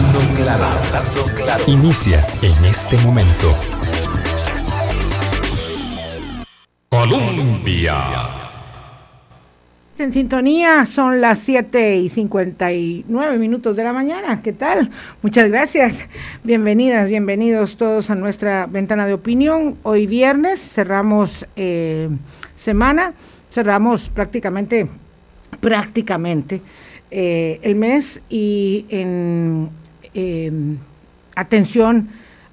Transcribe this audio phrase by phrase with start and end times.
[0.00, 0.20] Hablando.
[1.66, 3.54] Inicia en este momento.
[6.88, 8.28] Colombia.
[9.98, 14.40] En sintonía son las 7 y 59 minutos de la mañana.
[14.42, 14.90] ¿Qué tal?
[15.20, 16.08] Muchas gracias.
[16.44, 19.76] Bienvenidas, bienvenidos todos a nuestra ventana de opinión.
[19.82, 22.08] Hoy viernes cerramos eh,
[22.56, 23.12] semana,
[23.50, 24.88] cerramos prácticamente,
[25.60, 26.62] prácticamente
[27.10, 29.68] eh, el mes y en
[30.14, 30.78] em,
[31.34, 32.08] atención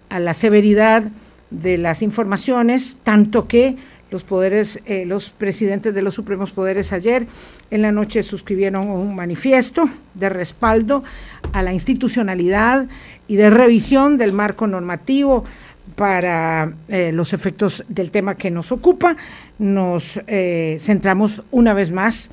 [0.10, 1.12] a la severidad
[1.50, 3.78] de las informaciones, tanto que
[4.10, 7.28] los poderes, eh, los presidentes de los supremos poderes ayer
[7.72, 11.04] en la noche suscribieron un manifiesto de respaldo
[11.52, 12.88] a la institucionalidad
[13.28, 15.44] y de revisión del marco normativo
[15.96, 19.18] para eh, los efectos del tema que nos ocupa.
[19.60, 22.30] Nos eh, centramos una vez más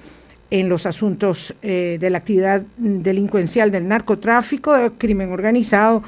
[0.51, 6.03] en los asuntos de la actividad delincuencial del narcotráfico, de crimen organizado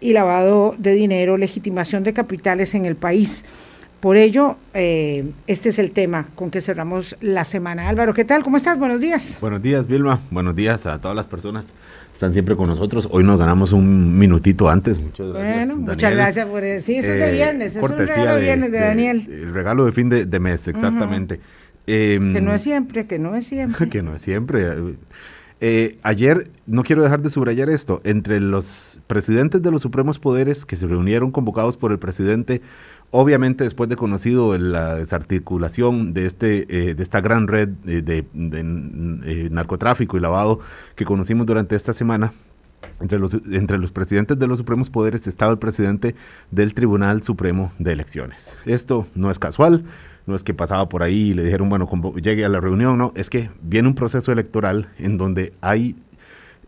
[0.00, 3.44] y lavado de dinero, legitimación de capitales en el país.
[4.00, 7.86] Por ello, eh, este es el tema con que cerramos la semana.
[7.86, 8.42] Álvaro, ¿qué tal?
[8.42, 8.78] ¿Cómo estás?
[8.78, 9.36] Buenos días.
[9.42, 10.20] Buenos días, Vilma.
[10.30, 13.10] Buenos días a todas las personas que están siempre con nosotros.
[13.12, 14.98] Hoy nos ganamos un minutito antes.
[14.98, 15.54] Muchas gracias.
[15.54, 16.86] Bueno, muchas gracias por eso.
[16.86, 17.76] Sí, eso es de eh, viernes.
[17.76, 19.28] es un regalo de viernes de, Daniel.
[19.30, 21.38] el regalo de fin de, mes, exactamente.
[21.86, 23.88] Em, que no es siempre, que no es siempre.
[23.90, 24.66] que no es siempre.
[25.62, 30.64] Eh, ayer, no quiero dejar de subrayar esto, entre los presidentes de los supremos poderes
[30.64, 32.62] que se reunieron convocados por el presidente
[33.12, 39.48] Obviamente, después de conocido la desarticulación de, este, eh, de esta gran red de, eh,
[39.50, 40.60] narcotráfico y lavado
[40.94, 42.32] que conocimos durante esta semana,
[43.00, 46.14] entre los, entre los presidentes de los supremos poderes estaba el presidente
[46.52, 48.56] del Tribunal Supremo de Elecciones.
[48.64, 49.84] Esto no es casual,
[50.30, 53.12] no es que pasaba por ahí y le dijeron, bueno, llegue a la reunión, no,
[53.14, 55.96] es que viene un proceso electoral en donde hay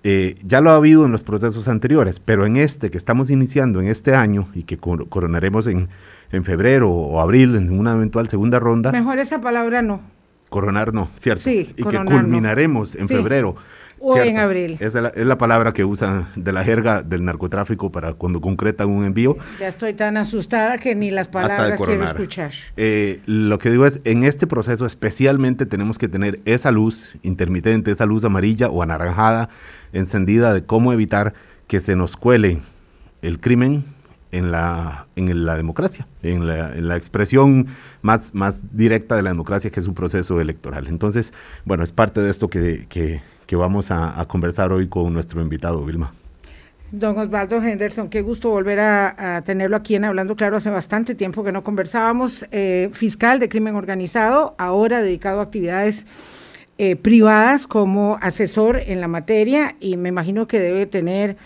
[0.04, 3.80] eh, ya lo ha habido en los procesos anteriores, pero en este que estamos iniciando
[3.80, 5.88] en este año y que coronaremos en,
[6.32, 8.90] en febrero o abril en una eventual segunda ronda.
[8.90, 10.00] Mejor esa palabra no.
[10.48, 11.44] Coronar no, ¿cierto?
[11.44, 13.54] Sí, y que culminaremos en febrero.
[14.04, 14.76] O en abril.
[14.80, 18.88] Es la, es la palabra que usan de la jerga del narcotráfico para cuando concretan
[18.88, 19.36] un envío.
[19.60, 22.52] Ya estoy tan asustada que ni las palabras quiero escuchar.
[22.76, 27.92] Eh, lo que digo es, en este proceso especialmente tenemos que tener esa luz intermitente,
[27.92, 29.48] esa luz amarilla o anaranjada
[29.92, 31.34] encendida de cómo evitar
[31.68, 32.60] que se nos cuele
[33.22, 33.84] el crimen
[34.32, 37.68] en la, en la democracia, en la, en la, expresión
[38.00, 40.88] más, más directa de la democracia, que es un proceso electoral.
[40.88, 41.32] Entonces,
[41.64, 43.20] bueno, es parte de esto que, que,
[43.52, 46.14] que vamos a, conversar hoy con nuestro invitado, Vilma.
[46.90, 50.56] Don Osvaldo Henderson, qué gusto volver a, a, tenerlo aquí en Hablando Claro.
[50.56, 52.46] Hace bastante tiempo que no conversábamos.
[52.50, 56.06] Eh, fiscal de crimen organizado, ahora dedicado a actividades
[56.78, 61.36] eh, privadas como asesor en la materia y me imagino que debe tener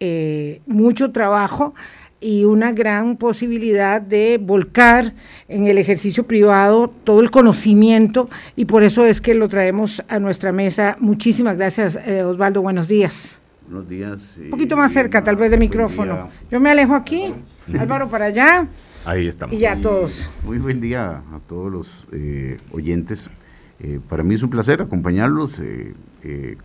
[0.00, 1.74] eh, mucho trabajo
[2.20, 5.14] y una gran posibilidad de volcar
[5.48, 10.18] en el ejercicio privado todo el conocimiento y por eso es que lo traemos a
[10.18, 10.96] nuestra mesa.
[11.00, 12.60] Muchísimas gracias, eh, Osvaldo.
[12.60, 13.40] Buenos días.
[13.66, 14.20] Buenos días.
[14.36, 16.28] Un poquito más cerca, tal vez, de micrófono.
[16.50, 17.32] Yo me alejo aquí,
[17.78, 18.68] Álvaro para allá.
[19.04, 19.54] Ahí estamos.
[19.54, 20.30] Y ya todos.
[20.44, 23.30] Muy buen día a todos los eh, oyentes.
[23.78, 25.54] Eh, para mí es un placer acompañarlos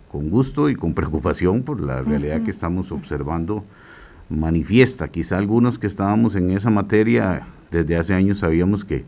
[0.08, 3.64] con gusto y con preocupación por la realidad que estamos observando
[4.28, 5.08] manifiesta.
[5.08, 9.04] Quizá algunos que estábamos en esa materia desde hace años sabíamos que,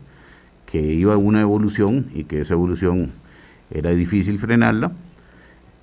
[0.65, 3.13] que iba una evolución y que esa evolución
[3.71, 4.91] era difícil frenarla,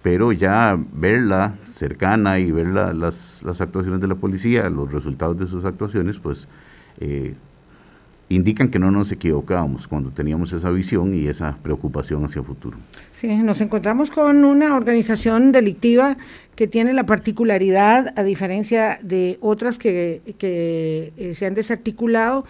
[0.02, 5.46] pero ya verla cercana y ver las, las, actuaciones de la policía, los resultados de
[5.46, 6.48] sus actuaciones, pues
[7.00, 7.34] eh,
[8.28, 12.78] indican que no nos equivocábamos cuando teníamos esa visión y esa preocupación hacia el futuro.
[13.12, 16.16] Sí, nos encontramos con una organización delictiva
[16.56, 22.44] que tiene la particularidad, a diferencia de otras que, eh, se han desarticulado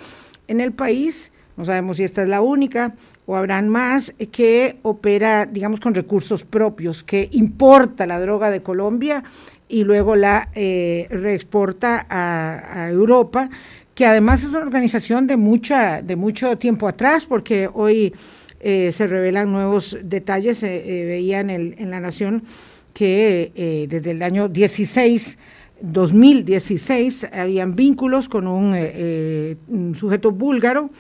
[0.49, 2.95] en el país, no sabemos si esta es la única
[3.25, 9.25] o habrán más, que opera, digamos, con recursos propios, que importa la droga de Colombia
[9.69, 13.51] y luego la eh, reexporta a Europa
[13.97, 18.13] que además es una organización de, mucha, de mucho tiempo atrás, porque hoy
[18.61, 20.63] eh, se revelan nuevos detalles.
[20.63, 22.45] Eh, eh, veía en, La Nación
[22.93, 25.39] que desde el año 16,
[25.81, 30.91] 2016, habían vínculos con un sujeto búlgaro.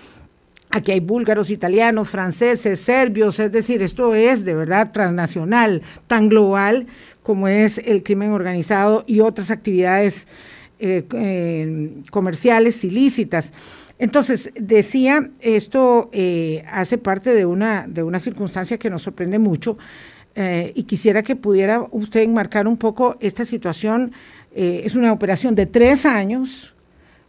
[0.71, 6.87] Aquí hay búlgaros, italianos, franceses, serbios, es decir, esto es de verdad transnacional, tan global
[7.23, 10.27] como es el crimen organizado y otras actividades
[10.79, 13.53] eh, comerciales ilícitas.
[13.99, 19.79] Entonces, decía, esto eh, hace parte de una, de una circunstancia que nos sorprende mucho
[20.35, 24.13] eh, y quisiera que pudiera usted enmarcar un poco esta situación
[24.55, 26.75] eh, es una operación de tres años,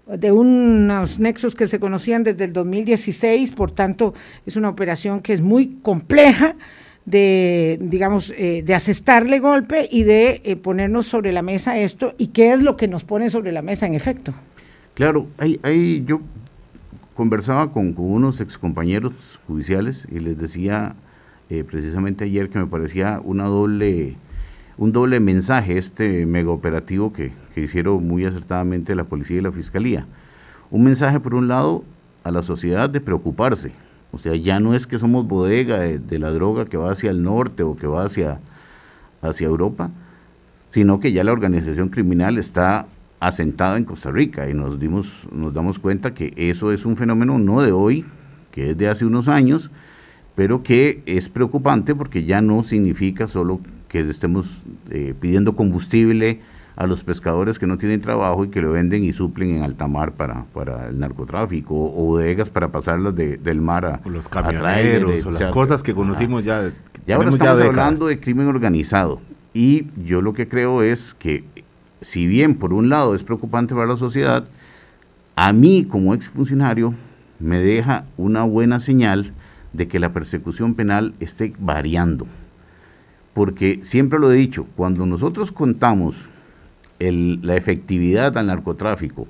[0.08, 4.14] de unos nexos que se conocían desde el 2016, por tanto
[4.46, 6.56] es una operación que es muy compleja
[7.08, 12.28] de, digamos, eh, de asestarle golpe y de eh, ponernos sobre la mesa esto y
[12.28, 14.34] qué es lo que nos pone sobre la mesa en efecto.
[14.94, 16.20] Claro, hay, hay, yo
[17.16, 20.96] conversaba con, con unos excompañeros judiciales y les decía
[21.50, 24.16] eh, precisamente ayer que me parecía una doble,
[24.78, 29.54] un doble mensaje este mega operativo que, que hicieron muy acertadamente la policía y la
[29.54, 30.06] fiscalía.
[30.72, 31.86] Un mensaje, por un lado,
[32.26, 33.72] a la sociedad de preocuparse.
[34.12, 37.24] O sea, ya no es que somos bodega de, la droga que va hacia el
[37.24, 38.40] norte o que va hacia,
[39.22, 39.92] hacia Europa,
[40.72, 42.88] sino que ya la organización criminal está
[43.20, 47.38] asentada en Costa Rica y nos, dimos, nos damos cuenta que eso es un fenómeno
[47.40, 48.06] no de hoy,
[48.52, 49.72] que es de hace unos años,
[50.36, 53.60] pero que es preocupante porque ya no significa solo
[53.90, 54.62] que estemos
[54.92, 56.42] eh, pidiendo combustible
[56.78, 59.88] a los pescadores que no tienen trabajo y que lo venden y suplen en alta
[59.88, 65.32] mar para, para el narcotráfico o, bodegas para pasarlas del mar a los camioneros o
[65.32, 66.72] las cosas que conocimos ya.
[67.08, 69.20] Ya ahora estamos hablando de crimen organizado
[69.56, 71.44] y yo lo que creo es que
[72.02, 74.46] si bien por un lado es preocupante para la sociedad,
[75.36, 76.94] a mí como exfuncionario
[77.40, 79.34] me deja una buena señal
[79.74, 82.28] de que la persecución penal esté variando.
[83.34, 86.30] Porque siempre lo he dicho, cuando nosotros contamos
[87.00, 89.28] la efectividad al narcotráfico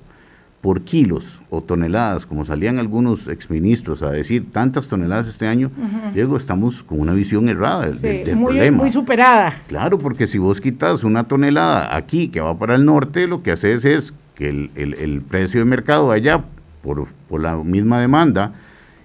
[0.62, 5.72] por kilos o toneladas, como salían algunos exministros a decir tantas toneladas este año,
[6.14, 8.78] luego estamos con una visión errada del, muy, problema.
[8.78, 9.54] Muy superada.
[9.68, 13.52] Claro, porque si vos quitas una tonelada aquí que va para el norte, lo que
[13.52, 16.44] haces es que el, precio de mercado allá,
[16.82, 18.54] por, por la misma demanda,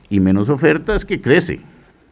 [0.08, 1.60] y menos oferta es que crece.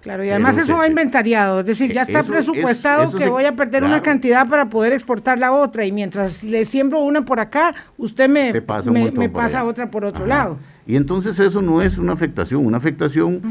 [0.02, 3.84] Claro, y además eso va inventariado, es decir, ya está presupuestado que voy a perder
[3.84, 8.26] una cantidad para poder exportar la otra y mientras le siembro una por acá, usted
[8.26, 10.58] me, pasa, otra por otro lado.
[10.86, 13.42] Y entonces eso no es una afectación, una afectación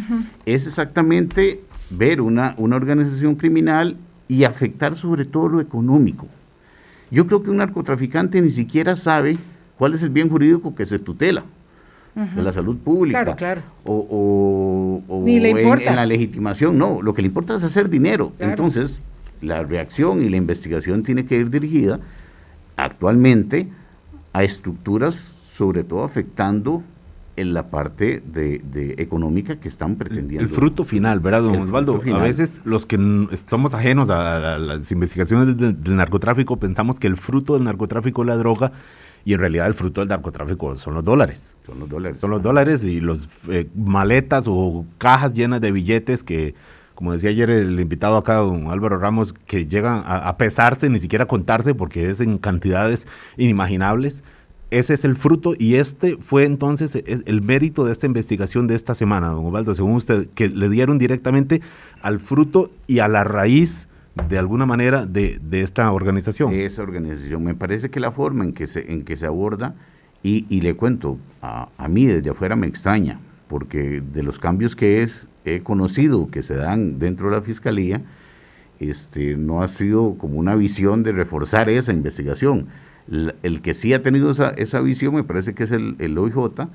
[0.46, 1.62] es exactamente
[1.92, 3.98] ver una, una organización criminal
[4.28, 6.28] y afectar sobre todo lo económico.
[7.12, 9.38] Yo creo que un narcotraficante ni siquiera sabe
[9.78, 11.44] cuál es el bien jurídico que se tutela
[12.15, 13.23] de la salud pública.
[13.23, 13.61] Claro, claro.
[13.85, 15.91] O, Ni le importa.
[15.91, 17.01] En, la legitimación, no.
[17.01, 18.33] Lo que le importa es hacer dinero.
[18.39, 19.01] Entonces,
[19.41, 22.00] la reacción y la investigación tiene que ir dirigida
[22.75, 23.67] actualmente
[24.33, 25.15] a estructuras,
[25.53, 26.83] sobre todo afectando
[27.39, 30.41] en la parte de, económica que están pretendiendo.
[30.41, 32.01] El fruto final, ¿verdad, don Osvaldo?
[32.13, 37.53] A veces los que estamos ajenos a, las investigaciones del narcotráfico pensamos que el fruto
[37.53, 38.73] del narcotráfico es la droga
[39.30, 41.54] y en realidad el fruto del narcotráfico son los dólares.
[41.64, 42.20] Son los dólares.
[42.20, 46.56] Son los dólares y los eh, maletas o cajas llenas de billetes que,
[46.96, 51.26] como decía ayer el invitado acá, don Álvaro Ramos, que llegan a, pesarse, ni siquiera
[51.26, 53.06] a contarse porque es en cantidades
[53.38, 54.24] inimaginables.
[54.72, 58.96] Ese es el fruto y este fue entonces el mérito de esta investigación de esta
[58.96, 61.62] semana, don Osvaldo, según usted, que le dieron directamente
[62.02, 63.90] al fruto y a la raíz
[64.27, 66.53] de alguna manera de, esta organización.
[66.53, 67.44] Esa organización.
[67.44, 69.75] Me parece que la forma en que se, en que se aborda,
[70.21, 75.07] y, le cuento, a, mí desde afuera me extraña, porque de los cambios que
[75.45, 78.01] he conocido que se dan dentro de la Fiscalía,
[78.79, 82.67] este, no ha sido como una visión de reforzar esa investigación.
[83.07, 86.68] El, que sí ha tenido esa, esa, visión me parece que es el, el OIJ,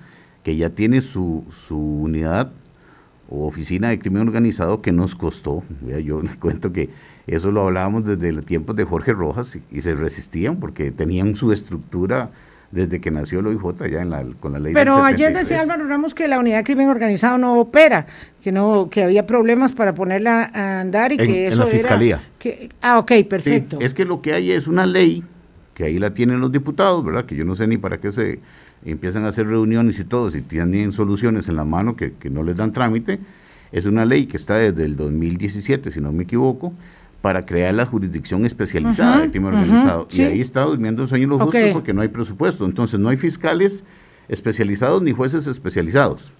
[0.42, 2.50] que ya tiene su, su unidad
[3.28, 5.62] o oficina de crimen organizado que nos costó.
[6.04, 6.90] Yo le cuento que
[7.26, 11.52] eso lo hablábamos desde los tiempos de Jorge Rojas y, se resistían porque tenían su
[11.52, 12.30] estructura
[12.70, 15.86] desde que nació el OIJ ya en la, con la ley Pero ayer decía Álvaro
[15.86, 18.06] Ramos que la unidad de crimen organizado no opera,
[18.42, 22.22] que no que había problemas para ponerla a andar y que eso en la fiscalía.
[22.38, 23.78] que, ah, ok, perfecto.
[23.80, 25.22] es que lo que hay es una ley
[25.74, 27.26] que ahí la tienen los diputados, ¿verdad?
[27.26, 28.40] Que yo no sé ni para qué se
[28.84, 32.42] empiezan a hacer reuniones y todo, si tienen soluciones en la mano que, que no
[32.42, 33.18] les dan trámite.
[33.72, 36.72] Es una ley que está desde el 2017, si no me equivoco,
[37.24, 40.06] para crear la jurisdicción especializada del crimen organizado.
[40.10, 42.66] Y ahí está durmiendo un sueño los justos porque no hay presupuesto.
[42.66, 43.82] Entonces no hay fiscales
[44.28, 46.34] especializados ni jueces especializados.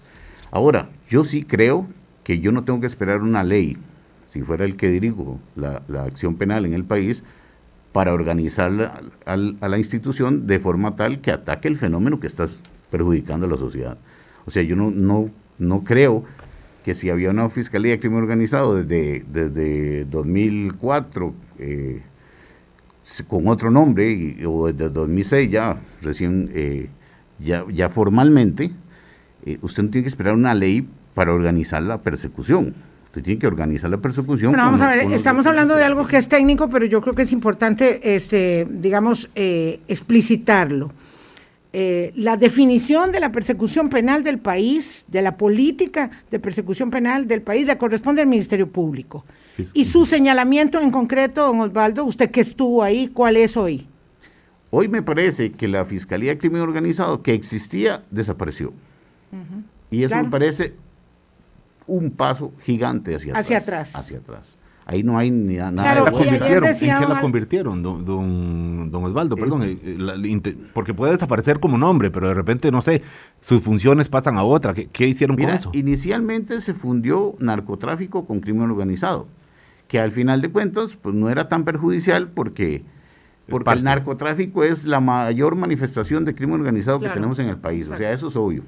[0.51, 1.87] Ahora, yo sí creo
[2.23, 3.77] que yo no tengo que esperar una ley,
[4.31, 7.23] si fuera el que dirijo la, acción penal en el país,
[7.91, 12.45] para organizar a, la institución de forma tal que ataque el fenómeno que está
[12.91, 13.97] perjudicando a la sociedad.
[14.45, 16.25] O sea, yo no, no, no creo
[16.85, 22.03] que si había una fiscalía de crimen organizado desde, desde 2004 eh,
[23.27, 26.89] con otro nombre o desde 2006 ya recién eh,
[27.39, 28.71] ya, ya formalmente
[29.47, 32.75] eh, usted no tiene que esperar una ley para organizar la persecución
[33.05, 34.51] Usted tiene que organizar la persecución.
[34.51, 37.15] Bueno, vamos con a ver, estamos hablando de algo que es técnico, pero yo creo
[37.15, 40.91] que es importante, este, digamos, eh, explicitarlo.
[41.77, 47.27] Eh, la definición de la persecución penal del país, de la política de persecución penal
[47.27, 49.25] del país, le corresponde al Ministerio Público.
[49.73, 53.87] Y su señalamiento en concreto, don Osvaldo, usted que estuvo ahí, ¿cuál es hoy?
[54.71, 58.71] Hoy me parece que la Fiscalía de Crimen Organizado que existía desapareció.
[59.91, 60.23] Y eso Claro.
[60.23, 60.73] me parece
[61.87, 63.89] un paso gigante hacia, Hacia atrás.
[63.89, 64.01] atrás.
[64.05, 64.54] Hacia atrás.
[64.87, 66.05] Ahí no hay ni nada Claro,
[66.61, 69.35] decía ¿En qué la convirtieron, don, don, don Osvaldo?
[69.35, 72.83] Perdón, eh, eh, la- la inte- porque puede desaparecer como nombre, pero de repente, no
[72.83, 73.01] sé,
[73.41, 74.75] sus funciones pasan a otra.
[74.75, 75.71] ¿Qué, qué hicieron con eso?
[75.73, 79.25] inicialmente se fundió narcotráfico con crimen organizado,
[79.87, 82.83] que al final de cuentas pues no era tan perjudicial porque,
[83.49, 87.13] porque el narcotráfico es la mayor manifestación de crimen organizado Claro.
[87.15, 88.61] que tenemos en el país, o sea, eso es obvio.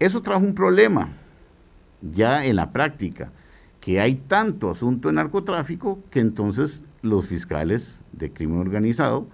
[0.00, 1.10] Eso trajo un problema
[2.02, 3.30] ya en la práctica,
[3.84, 9.26] que hay tanto asunto de narcotráfico que entonces los fiscales de crimen organizado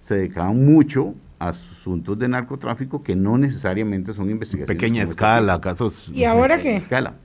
[0.00, 4.80] se dedicaban mucho a asuntos de narcotráfico que no necesariamente son investigaciones.
[4.80, 5.60] Pequeña este escala, tipo.
[5.64, 6.10] casos.
[6.14, 6.76] ¿Y ahora qué?
[6.78, 7.16] escala.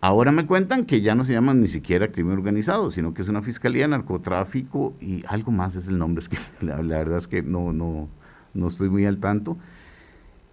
[0.00, 3.28] Ahora me cuentan que ya no se llaman ni siquiera crimen organizado, sino que es
[3.28, 7.18] una fiscalía de narcotráfico y algo más es el nombre, es que la, la verdad
[7.18, 8.08] es que no, no,
[8.54, 9.56] no estoy muy al tanto.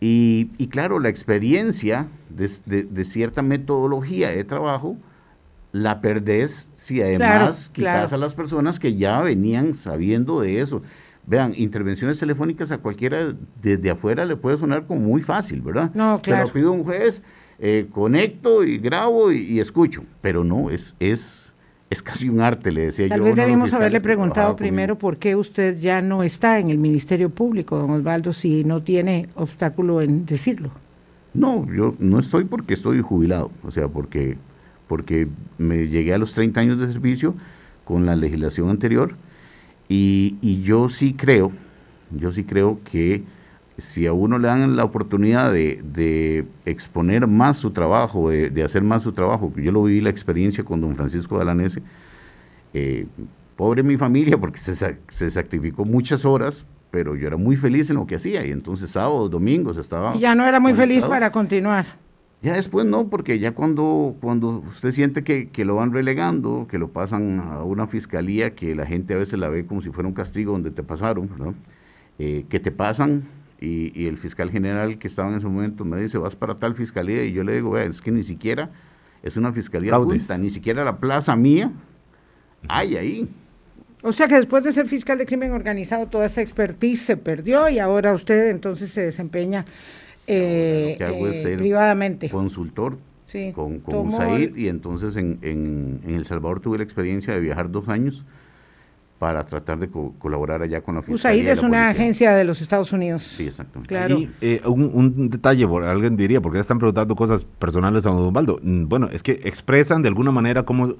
[0.01, 4.97] Y, y claro, la experiencia de, de- de cierta metodología de trabajo
[5.71, 8.15] la perdés si además Claro, quitas claro.
[8.15, 10.81] a las personas que ya venían sabiendo de eso.
[11.27, 15.91] Vean, intervenciones telefónicas a cualquiera desde afuera le puede sonar como muy fácil, ¿verdad?
[15.93, 16.47] No, claro.
[16.47, 17.21] Se lo pido a un juez,
[17.59, 20.03] eh, conecto y grabo y, y escucho.
[20.21, 21.53] Pero no, es, es,
[21.91, 23.25] es casi un arte, le decía Tal yo.
[23.25, 27.29] a vez debimos haberle preguntado primero por qué usted ya no está en el Ministerio
[27.29, 30.71] Público, don Osvaldo, si no tiene obstáculo en decirlo.
[31.35, 34.37] No, yo no estoy porque estoy jubilado, o sea, porque,
[34.89, 35.27] porque
[35.59, 37.35] me llegué a los 30 años de servicio
[37.85, 39.15] con la legislación anterior
[39.87, 41.51] y, y yo sí creo,
[42.11, 43.23] yo sí creo que
[43.77, 48.63] si a uno le dan la oportunidad de, de exponer más su trabajo, de, de
[48.63, 51.81] hacer más su trabajo, yo lo viví la experiencia con don Francisco Dalanese,
[52.73, 53.05] eh,
[53.55, 57.97] pobre mi familia porque se, se sacrificó muchas horas, pero yo era muy feliz en
[57.97, 60.15] lo que hacía y entonces sábados, domingos estaba...
[60.15, 61.85] Y ya no era muy feliz para continuar.
[62.41, 66.77] Ya después no, porque ya cuando, cuando usted siente que, que lo van relegando, que
[66.77, 70.07] lo pasan a una fiscalía, que la gente a veces la ve como si fuera
[70.07, 71.53] un castigo donde te pasaron, ¿verdad?
[72.17, 73.23] Eh, que te pasan
[73.59, 76.75] y, y el fiscal general que estaba en ese momento me dice, vas para tal
[76.75, 78.69] fiscalía y yo le digo, es que ni siquiera
[79.21, 81.71] es una fiscalía adjunta, ni siquiera la plaza mía
[82.67, 83.29] hay ahí.
[84.01, 87.67] O sea que después de ser fiscal de crimen organizado, toda esa expertise se perdió
[87.67, 89.65] y ahora usted entonces se desempeña
[90.29, 92.29] eh, Lo que hago es eh, ser privadamente.
[92.29, 97.31] consultor Sí, con, con USAID y entonces en, en, en El Salvador tuve la experiencia
[97.33, 98.25] de viajar dos años
[99.19, 101.41] para tratar de co- colaborar allá con la Fiscalía.
[101.43, 101.89] USAID es la una policía.
[102.01, 103.21] agencia de los Estados Unidos.
[103.21, 103.87] Sí, exactamente.
[103.89, 104.17] Claro.
[104.17, 108.09] Y, eh, un, un detalle, por- alguien diría, porque ya están preguntando cosas personales a
[108.11, 108.59] don Osvaldo.
[108.63, 110.95] Mm, Bueno, es que expresan de alguna manera cómo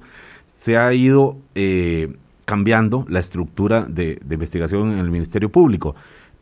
[0.46, 5.94] se ha ido eh, cambiando la estructura de, de investigación en el Ministerio Público.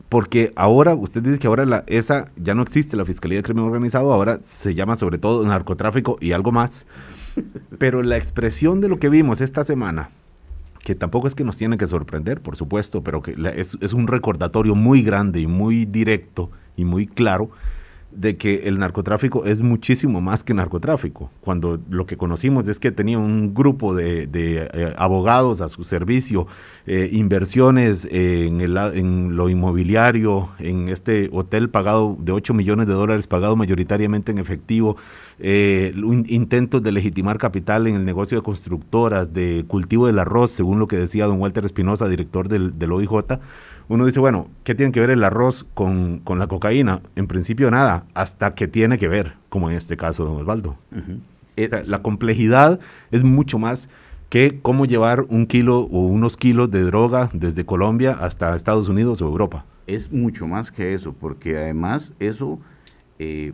[0.09, 3.65] Porque ahora, usted dice que ahora la, esa ya no existe, la Fiscalía de Crimen
[3.65, 6.87] Organizado, ahora se llama sobre todo narcotráfico y algo más.
[7.77, 10.09] Pero la expresión de lo que vimos esta semana,
[10.83, 13.93] que tampoco es que nos tiene que sorprender, por supuesto, pero que la- es, es
[13.93, 17.51] un recordatorio muy grande y muy directo y muy claro
[18.11, 21.29] de que el narcotráfico es muchísimo más que narcotráfico.
[21.41, 26.47] Cuando lo que conocimos es que tenía un grupo de, eh, abogados a su servicio,
[26.87, 33.27] eh, inversiones en, en lo inmobiliario, en este hotel pagado de 8 millones de dólares,
[33.27, 34.97] pagado mayoritariamente en efectivo,
[35.39, 35.93] eh,
[36.27, 40.87] intentos de legitimar capital en el negocio de constructoras, de cultivo del arroz, según lo
[40.87, 43.09] que decía don Walter Espinosa, director del, del OIJ,
[43.87, 47.01] uno dice, bueno, ¿qué tiene que ver el arroz con, con la cocaína?
[47.15, 50.75] En principio nada, hasta que tiene que ver, como en este caso, don Osvaldo.
[51.87, 52.79] La complejidad
[53.11, 53.89] es mucho más
[54.29, 59.21] que cómo llevar un kilo o unos kilos de droga desde Colombia hasta Estados Unidos
[59.21, 59.65] o Europa.
[59.87, 62.59] es mucho más que eso, porque además eso
[63.17, 63.53] eh,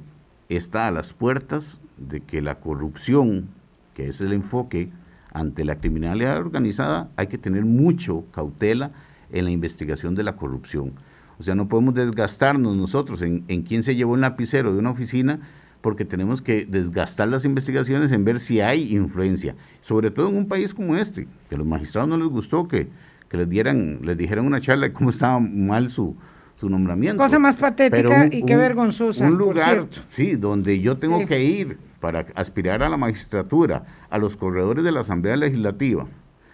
[0.49, 3.49] está a las puertas de que la corrupción,
[3.93, 4.89] que es el enfoque
[5.33, 8.91] ante la criminalidad organizada, hay que tener mucho cautela
[9.31, 10.93] en la investigación de la corrupción.
[11.37, 14.91] O sea, no podemos desgastarnos nosotros en, en quién se llevó un lapicero de una
[14.91, 15.39] oficina
[15.81, 20.47] porque tenemos que desgastar las investigaciones en ver si hay influencia, sobre todo en un
[20.47, 22.87] país como este, que a los magistrados no les gustó que,
[23.29, 26.15] que les dieran, les dijeran una charla de cómo estaba mal su,
[26.55, 27.21] su nombramiento.
[27.21, 31.25] Cosa más patética y qué vergonzosa, Un lugar, sí, donde yo tengo Sí.
[31.25, 36.07] que ir para aspirar a la magistratura, a los corredores de la Asamblea Legislativa,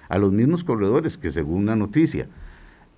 [0.10, 2.28] a los mismos corredores que según la noticia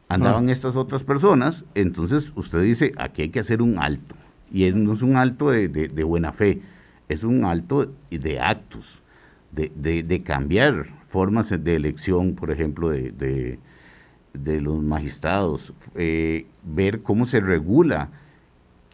[0.09, 4.15] andaban estas otras personas, entonces usted dice, aquí hay que hacer un alto.
[4.51, 6.61] Y no es un alto de, buena fe,
[7.09, 9.01] es un alto de actos,
[9.51, 13.59] de, cambiar formas de elección, por ejemplo, de,
[14.33, 18.09] los magistrados, eh, ver cómo se regula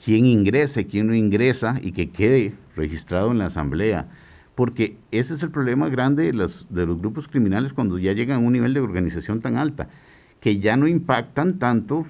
[0.03, 4.07] quién ingresa quién no ingresa y que quede registrado en la asamblea.
[4.55, 8.37] Porque ese es el problema grande de los, de los grupos criminales cuando ya llegan
[8.37, 9.87] a un nivel de organización tan alta,
[10.41, 12.05] que ya no impactan tanto.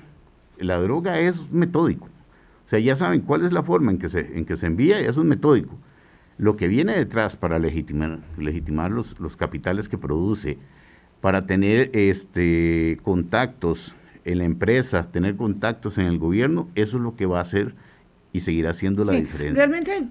[0.58, 2.06] La droga es metódico.
[2.06, 5.02] O sea, ya saben cuál es la forma en que se, en que se envía
[5.02, 5.78] y eso es metódico.
[6.38, 10.58] Lo que viene detrás para legitimar, legitimar los, los capitales que produce,
[11.22, 13.96] para tener este, contactos
[14.26, 17.74] en la empresa, tener contactos en el gobierno, eso es lo que va a hacer
[18.32, 19.66] y seguirá siendo la diferencia.
[19.66, 20.06] Realmente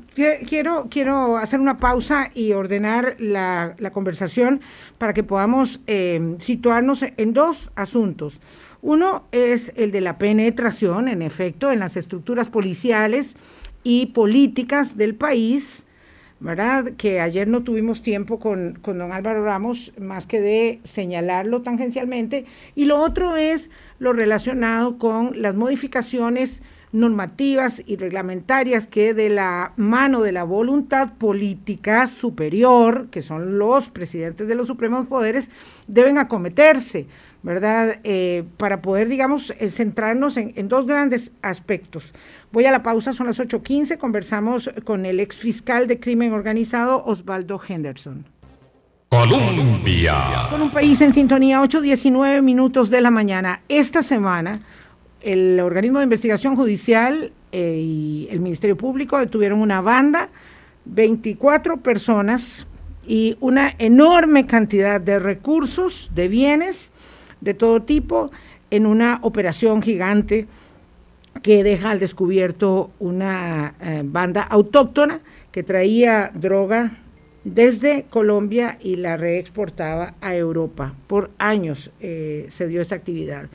[0.46, 4.60] quiero, quiero hacer una pausa y ordenar la, conversación
[4.98, 8.40] para que podamos eh, situarnos en dos asuntos.
[8.82, 13.36] Uno es el de la penetración, en efecto, en las estructuras policiales
[13.82, 15.86] y políticas del país,
[16.40, 16.92] ¿verdad?
[16.96, 22.44] Que ayer no tuvimos tiempo con, con don Álvaro Ramos más que de señalarlo tangencialmente.
[22.74, 29.72] Y lo otro es lo relacionado con las modificaciones normativas y reglamentarias que de la
[29.76, 35.50] mano de la voluntad política superior, que son los presidentes de los supremos poderes,
[35.86, 37.06] deben acometerse,
[37.42, 38.00] ¿verdad?
[38.04, 42.14] Eh, para poder, digamos, eh, centrarnos en, dos grandes aspectos.
[42.52, 47.04] Voy a la pausa, son las 8.15, conversamos con el ex fiscal de crimen organizado,
[47.04, 48.24] Osvaldo Henderson.
[49.08, 50.48] Colombia.
[50.50, 53.62] Con un país en sintonía, 8.19 minutos de la mañana.
[53.68, 54.60] Esta semana
[55.20, 60.28] el organismo de investigación judicial eh, y el Ministerio Público detuvieron una banda,
[60.84, 62.66] 24 personas
[63.06, 66.92] y una enorme cantidad de recursos, de bienes
[67.40, 68.30] de todo tipo,
[68.70, 70.46] en una operación gigante
[71.42, 75.20] que deja al descubierto una eh, banda autóctona
[75.52, 76.98] que traía droga
[77.44, 80.94] desde Colombia y la reexportaba a Europa.
[81.06, 83.48] Por años eh, se dio esta actividad.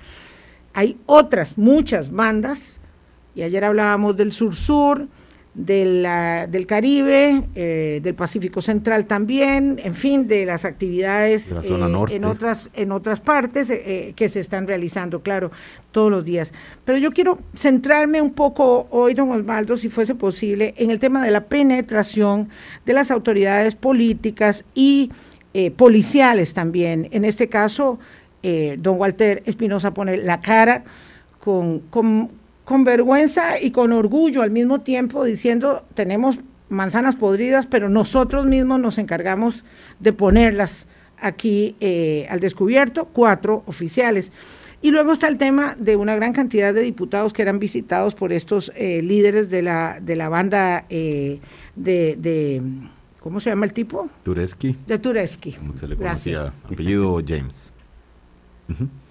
[0.74, 2.80] Hay otras, muchas bandas,
[3.36, 5.08] y ayer hablábamos del sur-sur,
[5.54, 6.08] del,
[6.50, 11.56] del Caribe, eh, del Pacífico Central también, en fin, de las actividades eh,
[12.10, 15.52] en, otras, en otras partes eh, que se están realizando, claro,
[15.92, 16.54] todos los días.
[16.86, 21.24] Pero yo quiero centrarme un poco hoy, don Osvaldo, si fuese posible, en el tema
[21.24, 22.50] de la penetración
[22.86, 25.12] de las autoridades políticas y
[25.78, 27.10] policiales también.
[27.12, 28.00] En este caso,
[28.46, 30.84] eh, don Walter Espinosa pone la cara
[31.40, 32.30] con, con,
[32.84, 38.98] vergüenza y con orgullo al mismo tiempo diciendo tenemos manzanas podridas, pero nosotros mismos nos
[38.98, 39.64] encargamos
[40.00, 40.88] de ponerlas
[41.20, 44.32] aquí eh, al descubierto, cuatro oficiales.
[44.82, 48.34] Y luego está el tema de una gran cantidad de diputados que eran visitados por
[48.34, 51.40] estos eh, líderes de la, de la banda de,
[51.76, 52.62] de,
[53.22, 54.10] ¿cómo se llama el tipo?
[54.24, 54.76] Tureski.
[54.86, 55.54] De Tureski.
[55.54, 57.72] Como se le conocía, apellido James.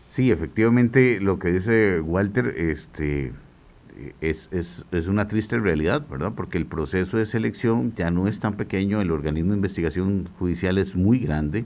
[0.09, 3.33] Sí, efectivamente, lo que dice Walter este,
[4.20, 6.33] es, es, es, una triste realidad, ¿verdad?
[6.35, 10.78] Porque el proceso de selección ya no es tan pequeño, el organismo de investigación judicial
[10.78, 11.64] es muy grande.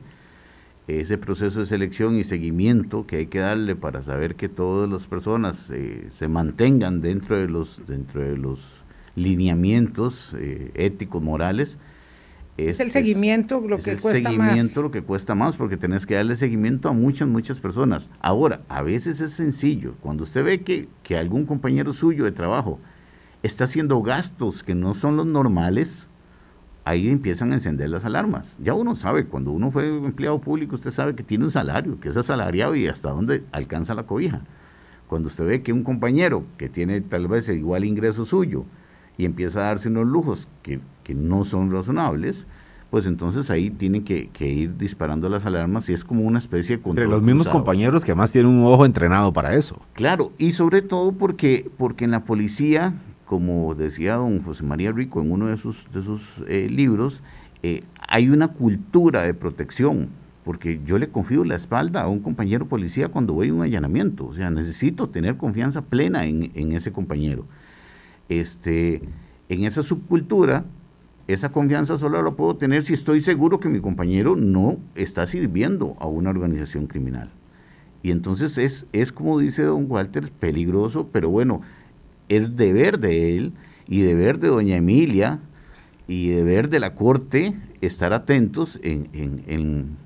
[0.89, 5.09] Ese proceso de selección y seguimiento que hay que darle para saber que todas las
[5.09, 8.85] personas eh, se mantengan dentro de los, dentro de los
[9.17, 11.77] lineamientos eh, éticos, morales,
[12.57, 14.49] es, el seguimiento lo que cuesta más.
[14.49, 18.09] seguimiento lo que cuesta más, porque tenés que darle seguimiento a muchas, muchas personas.
[18.21, 19.95] Ahora, a veces es sencillo.
[20.01, 22.79] Cuando usted ve que, que algún compañero suyo de trabajo
[23.43, 26.07] está haciendo gastos que no son los normales,
[26.85, 28.57] ahí empiezan a encender las alarmas.
[28.63, 32.09] Ya uno sabe, cuando uno fue empleado público, usted sabe que tiene un salario, que
[32.09, 34.43] es asalariado y hasta dónde alcanza la cobija.
[35.09, 38.65] Cuando usted ve que un compañero que tiene tal vez el igual ingreso suyo
[39.19, 42.49] y empieza a darse unos lujos que que no son razonables,
[42.91, 46.83] pues entonces ahí tienen que, ir disparando las alarmas y es como una especie de
[46.83, 47.05] control.
[47.05, 49.81] Entre los mismos compañeros que además tienen un ojo entrenado para eso.
[49.93, 55.21] Claro, y sobre todo porque, porque en la policía, como decía don José María Rico
[55.21, 57.23] en uno de sus, de sus eh, libros,
[57.63, 60.09] eh, hay una cultura de protección,
[60.43, 64.27] porque yo le confío la espalda a un compañero policía cuando voy a un allanamiento,
[64.27, 67.47] o sea, necesito tener confianza plena en, en ese compañero.
[68.29, 69.03] Este,
[69.49, 70.65] en esa subcultura,
[71.29, 75.97] esa confianza solo la puedo tener si estoy seguro que mi compañero no está sirviendo
[75.99, 77.31] a una organización criminal.
[78.03, 81.63] Y entonces es, es como dice don Walter, peligroso, pero bueno,
[82.29, 83.53] es deber de él
[83.89, 85.41] y deber de doña Emilia
[86.07, 89.97] y deber de la Corte estar atentos en, en, en,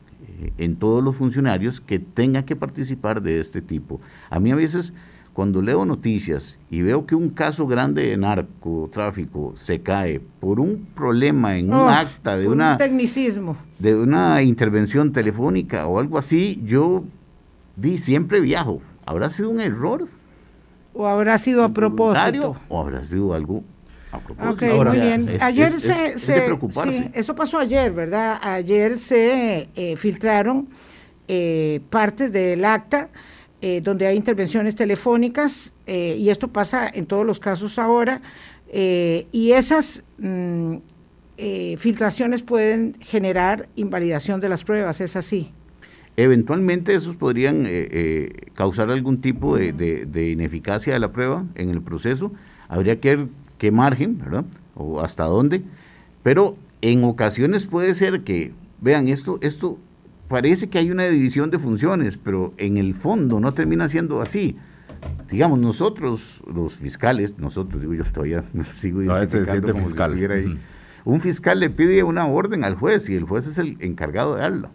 [0.57, 4.01] en todos los funcionarios que tengan que participar de este tipo.
[4.31, 4.95] A mí a veces
[5.33, 10.87] cuando leo noticias y veo que un caso grande de narcotráfico se cae por un
[10.95, 13.57] problema en un acta de un una tecnicismo.
[13.79, 17.05] de una intervención telefónica o algo así, yo
[17.77, 18.81] di siempre viajo.
[19.07, 20.09] ¿Habrá sido un error?
[20.93, 22.57] ¿O habrá sido a propósito?
[22.69, 23.63] ¿O habrá sido algo
[24.13, 24.67] a propósito?
[24.67, 25.29] Ok, Ahora, muy bien.
[25.29, 26.59] es- ayer es- se, es- se-
[26.91, 28.39] sí, eso pasó ayer, ¿verdad?
[28.43, 30.69] Ayer se eh, filtraron
[31.29, 33.09] eh, partes del acta
[33.63, 38.23] eh, donde hay intervenciones telefónicas eh, y esto pasa en todos los casos ahora
[38.73, 40.77] eh, y esas mm,
[41.79, 45.53] filtraciones pueden generar invalidación de las pruebas, es así.
[46.17, 47.67] Eventualmente esos podrían
[48.53, 52.31] causar algún tipo de ineficacia de la prueba en el proceso.
[52.69, 54.45] Habría que ver qué margen, ¿verdad?
[54.75, 55.63] O hasta dónde.
[56.23, 59.79] Pero en ocasiones puede ser que, vean, esto, esto
[60.31, 64.57] parece que hay una división de funciones, pero en el fondo no termina siendo así.
[65.29, 70.11] Digamos, nosotros, los fiscales, nosotros, digo yo todavía me sigo identificando siente como si fiscal.
[70.11, 70.47] estuviera ahí.
[70.47, 70.59] Ujú.
[71.13, 74.43] Un fiscal le pide una orden al juez y el juez es el encargado de
[74.43, 74.71] darla.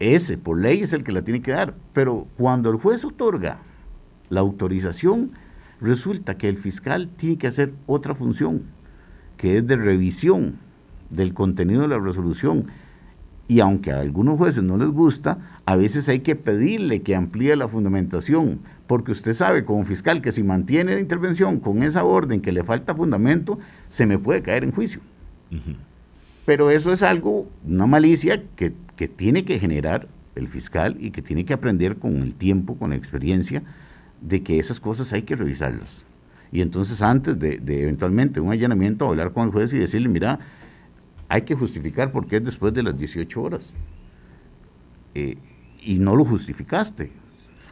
[0.00, 1.76] Ese, por ley, es el que la tiene que dar.
[1.92, 3.58] Pero cuando el juez otorga
[4.28, 5.30] la autorización,
[5.80, 8.64] resulta que el fiscal tiene que hacer otra función,
[9.36, 10.56] que es de revisión
[11.10, 12.66] del contenido de la resolución.
[13.54, 17.54] Y aunque a algunos jueces no les gusta, a veces hay que pedirle que amplíe
[17.54, 22.40] la fundamentación, porque usted sabe como fiscal que si mantiene la intervención con esa orden
[22.40, 24.98] que le falta fundamento, se me puede caer en juicio.
[26.44, 31.22] Pero eso es algo, una malicia que, que tiene que generar el fiscal y que
[31.22, 33.62] tiene que aprender con el tiempo, con la experiencia,
[34.20, 36.04] de que esas cosas hay que revisarlas.
[36.50, 40.40] Y entonces antes de, de eventualmente un allanamiento, hablar con el juez y decirle, mira,
[41.34, 43.74] hay que justificar por qué es después de las 18 horas.
[45.14, 45.36] Eh,
[45.82, 47.10] y no lo justificaste.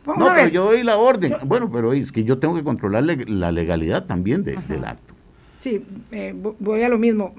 [0.05, 1.33] Vamos no, pero yo doy la orden.
[1.47, 5.15] Bueno, pero es que yo tengo que controlar la legalidad también de- del acto.
[5.61, 7.35] Sí, eh, vo- voy a lo mismo.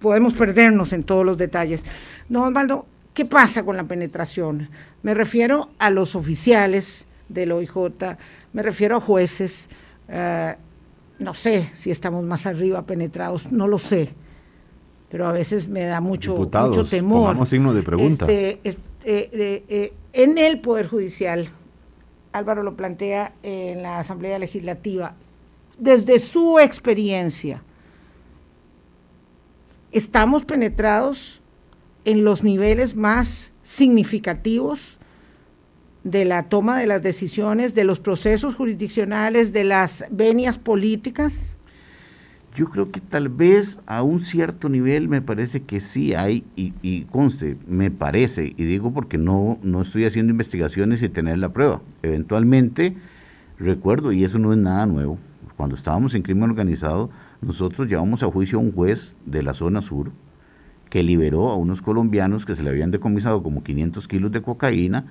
[0.00, 1.84] Podemos perdernos en todos los detalles.
[2.30, 4.70] No, Osvaldo, ¿qué pasa con la penetración?
[5.02, 8.16] Me refiero a los oficiales del OIJ,
[8.54, 9.68] me refiero a jueces.
[10.08, 10.56] eh,
[11.18, 14.14] no sé si estamos más arriba penetrados, no lo sé.
[15.12, 17.20] Pero a veces me da mucho, Diputados, mucho temor.
[17.26, 18.24] pongamos signo de pregunta.
[18.24, 21.48] Este, es- eh, eh, eh, en el Poder Judicial,
[22.32, 25.14] Álvaro lo plantea en la Asamblea Legislativa,
[25.78, 27.62] desde su experiencia,
[29.92, 31.42] estamos penetrados
[32.04, 34.98] en los niveles más significativos
[36.04, 41.56] de la toma de las decisiones, de los procesos jurisdiccionales, de las venias políticas.
[42.54, 47.02] Yo creo que tal vez a un cierto nivel me parece que sí hay, y,
[47.04, 51.80] conste, me parece, y digo porque no, no estoy haciendo investigaciones y tener la prueba.
[52.02, 52.94] Eventualmente,
[53.58, 55.18] recuerdo, y eso no es nada nuevo,
[55.56, 57.08] cuando estábamos en crimen organizado,
[57.40, 60.12] nosotros llevamos a juicio a un juez de la zona sur
[60.90, 65.06] que liberó a unos colombianos que se le habían decomisado como 500 kilos de cocaína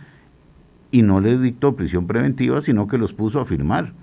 [0.91, 3.93] y no les dictó prisión preventiva, sino que los puso a firmar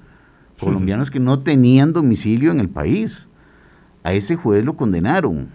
[0.59, 3.29] colombianos que no tenían domicilio en el país.
[4.03, 5.49] A ese juez lo condenaron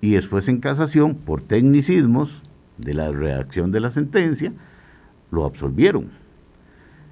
[0.00, 2.42] y después en casación, por tecnicismos
[2.78, 4.52] de la redacción de la sentencia,
[5.30, 6.10] lo absolvieron.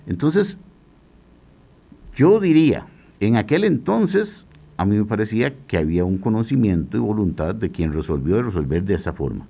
[0.07, 0.59] Entonces,
[2.15, 2.87] yo diría,
[3.21, 7.93] en aquel entonces a mí me parecía que había un conocimiento y voluntad de quien
[7.93, 9.47] resolvió de resolver de esa forma.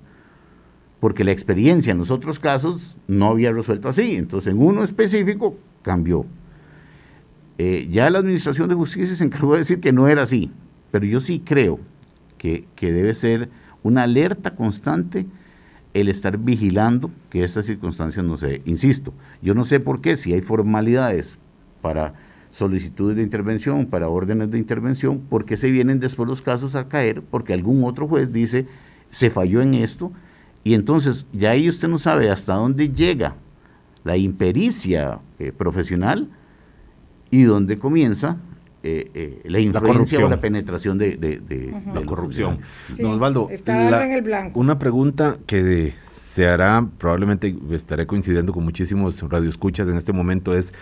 [0.99, 4.15] Porque la experiencia en los otros casos no había resuelto así.
[4.15, 6.25] Entonces, en uno específico cambió.
[7.57, 10.51] Eh, ya la Administración de Justicia se encargó de decir que no era así,
[10.91, 11.79] pero yo sí creo
[12.37, 13.49] que, que debe ser
[13.83, 15.25] una alerta constante
[15.93, 18.61] el estar vigilando que estas circunstancias no se.
[18.65, 21.37] Insisto, yo no sé por qué, si hay formalidades
[21.81, 22.15] para
[22.49, 26.87] solicitudes de intervención, para órdenes de intervención, ¿por qué se vienen después los casos a
[26.87, 27.21] caer?
[27.21, 28.67] Porque algún otro juez dice,
[29.09, 30.11] se falló en esto,
[30.63, 33.35] y entonces ya ahí usted no sabe hasta dónde llega
[34.03, 36.29] la impericia eh, profesional
[37.33, 38.37] y dónde comienza
[38.83, 42.59] eh, eh, la influencia o la penetración de, de- de- de la corrupción.
[42.95, 44.59] Sí, Don Osvaldo, está la- en el blanco.
[44.59, 50.73] una pregunta que se hará, probablemente estaré coincidiendo con muchísimos radioescuchas en este momento, es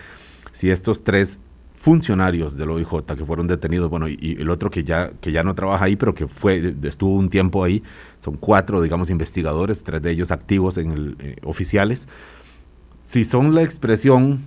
[0.52, 1.38] si estos tres
[1.76, 5.42] funcionarios del OIJ que fueron detenidos, bueno, y, y el otro que ya, que ya
[5.44, 7.82] no trabaja ahí, pero que fue, estuvo un tiempo ahí,
[8.18, 12.06] son cuatro, digamos, investigadores, tres de ellos activos en el, eh, oficiales,
[12.98, 14.40] si son la expresión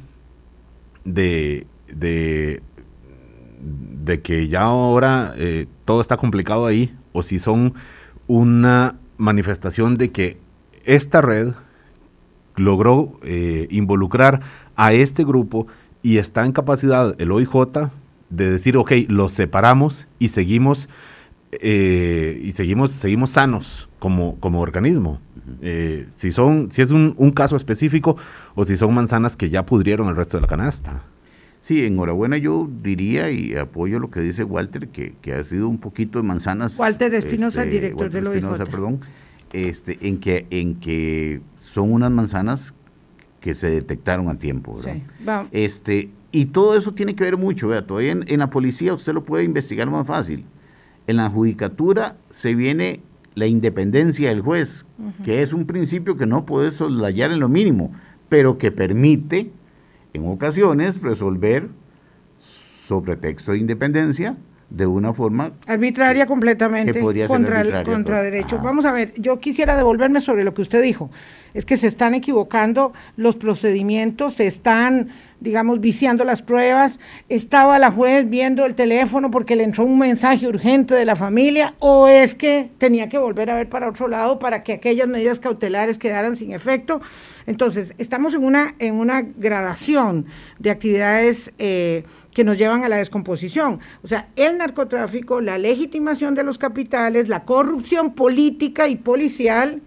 [1.04, 2.62] de, de,
[3.62, 7.74] de que ya ahora eh, todo está complicado ahí o si son
[8.28, 10.38] una manifestación de que
[10.84, 11.54] esta red
[12.56, 14.42] logró eh, involucrar
[14.76, 15.68] a este grupo
[16.02, 17.90] y está en capacidad el OIJ
[18.30, 20.90] de decir, ok, los separamos y seguimos,
[21.52, 25.20] eh, y seguimos, seguimos sanos como, como organismo.
[25.62, 28.18] Eh, si, son, si es un, un, caso específico
[28.56, 31.04] o si son manzanas que ya pudrieron el resto de la canasta.
[31.66, 35.80] Sí, enhorabuena yo diría y apoyo lo que dice Walter, que, que ha sido un
[35.80, 36.78] poquito de manzanas.
[36.78, 38.38] Walter Espinosa, este, director Walter del OIJ.
[38.38, 39.00] Espinosa, perdón,
[39.52, 42.76] este, en, que, en que son unas manzanas
[43.40, 44.76] que se detectaron a tiempo.
[44.76, 45.42] ¿verdad?
[45.42, 45.48] Sí.
[45.54, 49.14] Este, y todo eso tiene que ver mucho, vea, todavía en, en, la policía usted
[49.14, 50.46] lo puede investigar más fácil.
[51.08, 53.00] En la judicatura se viene
[53.34, 55.24] la independencia del juez, uh -huh.
[55.24, 57.92] que es un principio que no puede soslayar en lo mínimo,
[58.30, 59.50] pero que permite
[60.16, 61.70] en ocasiones resolver
[62.88, 64.38] sobre texto de independencia
[64.70, 68.56] de una forma arbitraria completamente contra, arbitraria, el, contra derecho.
[68.56, 68.66] Ajá.
[68.66, 71.10] Vamos a ver, yo quisiera devolverme sobre lo que usted dijo.
[71.54, 75.08] Es que se están equivocando los procedimientos, se están,
[75.40, 77.00] digamos, viciando las pruebas.
[77.30, 81.76] Estaba la juez viendo el teléfono porque le entró un mensaje urgente de la familia
[81.80, 85.40] o es que tenía que volver a ver para otro lado para que aquellas medidas
[85.40, 87.00] cautelares quedaran sin efecto.
[87.46, 90.26] Entonces, estamos en una, en una gradación
[90.60, 92.04] de actividades eh,
[92.36, 93.80] que nos llevan a la descomposición.
[94.04, 99.82] O sea, el narcotráfico, la legitimación de los capitales, la corrupción política y policial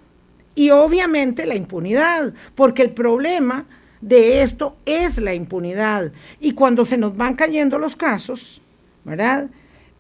[0.55, 3.67] y obviamente la impunidad, porque el problema
[4.01, 6.11] de esto es la impunidad.
[6.41, 8.63] Y cuando se nos van cayendo los casos,
[9.05, 9.51] ¿verdad?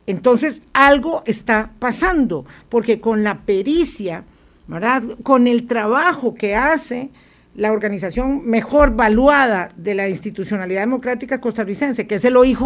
[0.07, 4.25] Entonces algo está pasando, porque con la pericia,
[4.67, 5.03] ¿verdad?
[5.23, 7.11] Con el trabajo que hace
[7.59, 12.61] la organización mejor valuada de la institucionalidad democrática costarricense, que es el OIJ,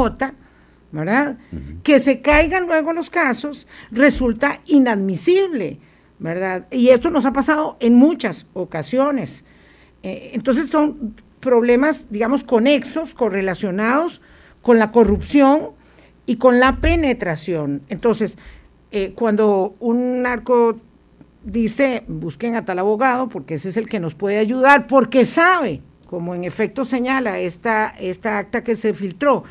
[0.92, 1.38] ¿verdad?
[1.50, 1.83] Uh -huh.
[1.83, 5.78] Que se caigan luego los casos resulta inadmisible,
[6.18, 6.66] ¿verdad?
[6.70, 9.46] Y esto nos ha pasado en muchas ocasiones.
[10.02, 14.20] Eh, entonces son problemas, digamos, conexos, correlacionados
[14.61, 15.70] con la corrupción
[16.26, 17.81] y con la penetración.
[17.88, 18.37] Entonces,
[18.90, 20.76] eh, cuando un narco
[21.44, 25.83] dice, busquen a tal abogado porque ese es el que nos puede ayudar, porque sabe,
[26.07, 29.44] como en efecto señala esta, esta acta que se filtró,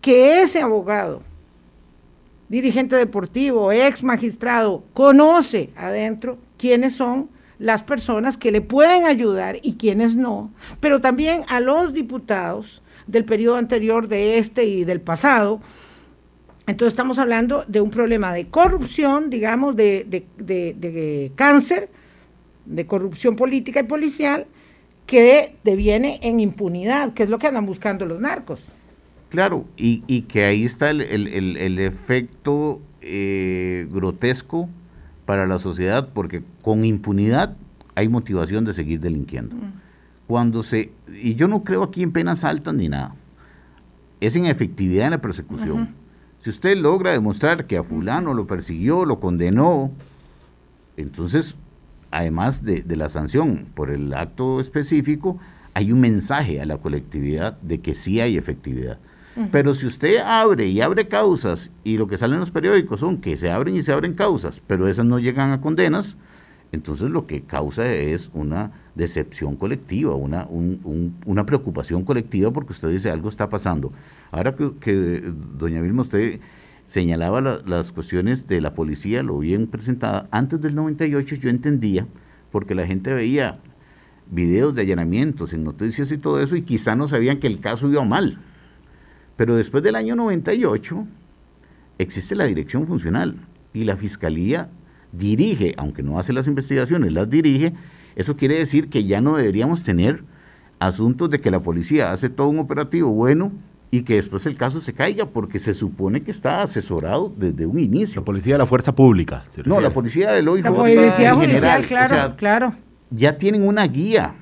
[0.00, 1.22] que ese abogado,
[2.48, 9.74] dirigente deportivo, ex magistrado, conoce adentro quiénes son las personas que le pueden ayudar y
[9.74, 15.60] quiénes no, pero también a los diputados del periodo anterior de este y del pasado,
[16.66, 21.88] entonces estamos hablando de un problema de corrupción, digamos, de, de, de, de, cáncer,
[22.66, 24.46] de corrupción política y policial,
[25.06, 28.62] que deviene en impunidad, que es lo que andan buscando los narcos.
[29.28, 34.68] Claro, y, y que ahí está el, el, el, el efecto eh, grotesco
[35.26, 37.56] para la sociedad, porque con impunidad
[37.94, 39.56] hay motivación de seguir delinquiendo.
[39.56, 39.72] Mm.
[40.26, 43.14] Cuando se, y yo no creo aquí en penas altas ni nada,
[44.20, 45.80] es en efectividad en la persecución.
[45.80, 46.01] Uh -huh.
[46.42, 49.92] Si usted logra demostrar que a fulano lo persiguió, lo condenó,
[50.96, 51.54] entonces,
[52.10, 55.38] además de, de, la sanción por el acto específico,
[55.72, 58.98] hay un mensaje a la colectividad de que sí hay efectividad.
[59.50, 63.18] Pero si usted abre y abre causas y lo que sale en los periódicos son
[63.18, 66.18] que se abren y se abren causas, pero esas no llegan a condenas,
[66.72, 72.72] entonces lo que causa es una decepción colectiva, una, un, un, una preocupación colectiva porque
[72.72, 73.92] usted dice algo está pasando.
[74.30, 75.22] Ahora que,
[75.58, 76.40] doña Vilma, usted
[76.86, 82.06] señalaba la, las cuestiones de la policía, lo bien presentada, antes del 98 yo entendía,
[82.50, 83.58] porque la gente veía
[84.30, 87.90] videos de allanamientos en noticias y todo eso y quizá no sabían que el caso
[87.90, 88.38] iba mal.
[89.36, 91.06] Pero después del año 98
[91.98, 93.36] existe la dirección funcional
[93.74, 94.70] y la fiscalía
[95.12, 97.74] dirige, aunque no hace las investigaciones, las dirige,
[98.16, 100.24] eso quiere decir que ya no deberíamos tener
[100.78, 103.52] asuntos de que la policía hace todo un operativo bueno
[103.90, 107.78] y que después el caso se caiga porque se supone que está asesorado desde un
[107.78, 108.22] inicio.
[108.22, 109.44] La policía de la fuerza pública.
[109.66, 110.64] No, la policía del OIJ.
[110.64, 112.72] La policía judicial, claro, o sea, claro.
[113.10, 114.34] Ya tienen una guía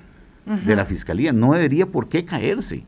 [0.47, 0.63] uh -huh.
[0.63, 2.85] de la fiscalía, no debería por qué caerse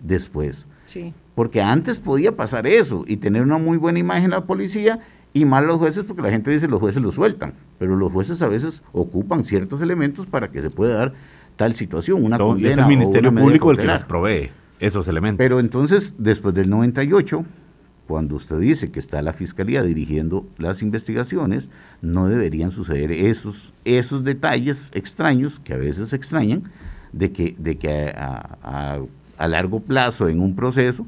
[0.00, 0.66] después.
[0.86, 1.12] Sí.
[1.34, 5.00] Porque antes podía pasar eso y tener una muy buena imagen la policía
[5.32, 8.42] y mal los jueces porque la gente dice los jueces lo sueltan, pero los jueces
[8.42, 11.12] a veces ocupan ciertos elementos para que se pueda dar
[11.56, 15.38] tal situación, una so, condena es el Ministerio Público el que los provee esos elementos.
[15.38, 17.44] Pero entonces, después del 98,
[18.06, 24.24] cuando usted dice que está la Fiscalía dirigiendo las investigaciones, no deberían suceder esos, esos
[24.24, 26.64] detalles extraños, que a veces extrañan,
[27.12, 28.98] de que, de que a, a,
[29.36, 31.06] a largo plazo en un proceso,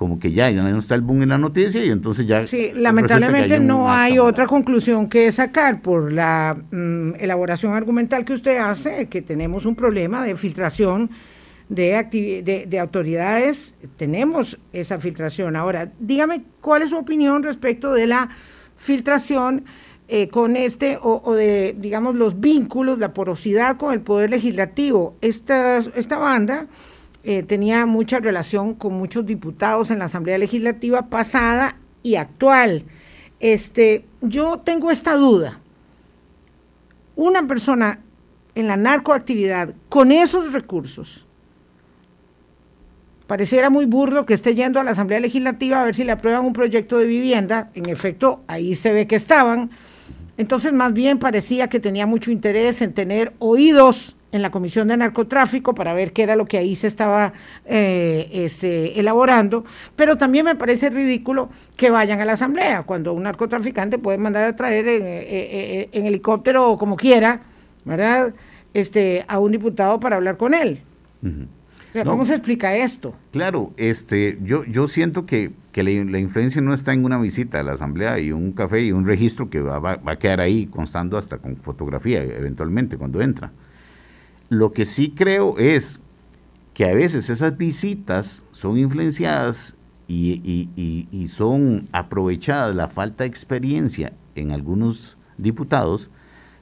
[0.00, 2.46] como que ya, ya no está el boom en la noticia y entonces ya...
[2.46, 8.56] Sí, lamentablemente no hay otra conclusión que sacar por la mm, elaboración argumental que usted
[8.56, 11.10] hace, que tenemos un problema de filtración
[11.68, 15.54] de, de, autoridades, tenemos esa filtración.
[15.54, 18.30] Ahora, dígame cuál es su opinión respecto de la
[18.78, 19.66] filtración
[20.08, 25.18] eh, con este, o, de, digamos, los vínculos, la porosidad con el Poder Legislativo.
[25.20, 26.68] Esta, esta banda
[27.22, 32.84] eh, tenía mucha relación con muchos diputados en la Asamblea Legislativa pasada y actual.
[33.40, 35.60] Este, yo tengo esta duda.
[37.16, 38.00] Una persona
[38.54, 41.26] en la narcoactividad con esos recursos,
[43.26, 46.44] pareciera muy burdo que esté yendo a la Asamblea Legislativa a ver si le aprueban
[46.44, 47.70] un proyecto de vivienda.
[47.74, 49.70] En efecto, ahí se ve que estaban.
[50.36, 54.96] Entonces, más bien parecía que tenía mucho interés en tener oídos en la Comisión de
[54.96, 57.32] Narcotráfico para ver qué era lo que ahí se estaba
[57.66, 59.64] eh, este, elaborando,
[59.96, 64.44] pero también me parece ridículo que vayan a la Asamblea, cuando un narcotraficante puede mandar
[64.44, 67.40] a traer en, eh, eh, helicóptero o como quiera,
[67.84, 68.34] ¿verdad?
[68.72, 70.82] Este, a un diputado para hablar con él.
[72.04, 73.14] ¿Cómo se explica esto?
[73.32, 77.72] Claro, este, yo, yo siento que, la, influencia no está en una visita a la
[77.72, 81.38] asamblea y un café y un registro que va, va, a quedar ahí constando hasta
[81.38, 83.50] con fotografía eventualmente cuando entra.
[84.50, 86.00] Lo que sí creo es
[86.74, 89.76] que a veces esas visitas son influenciadas
[90.08, 96.10] y, son aprovechadas la falta de experiencia en algunos diputados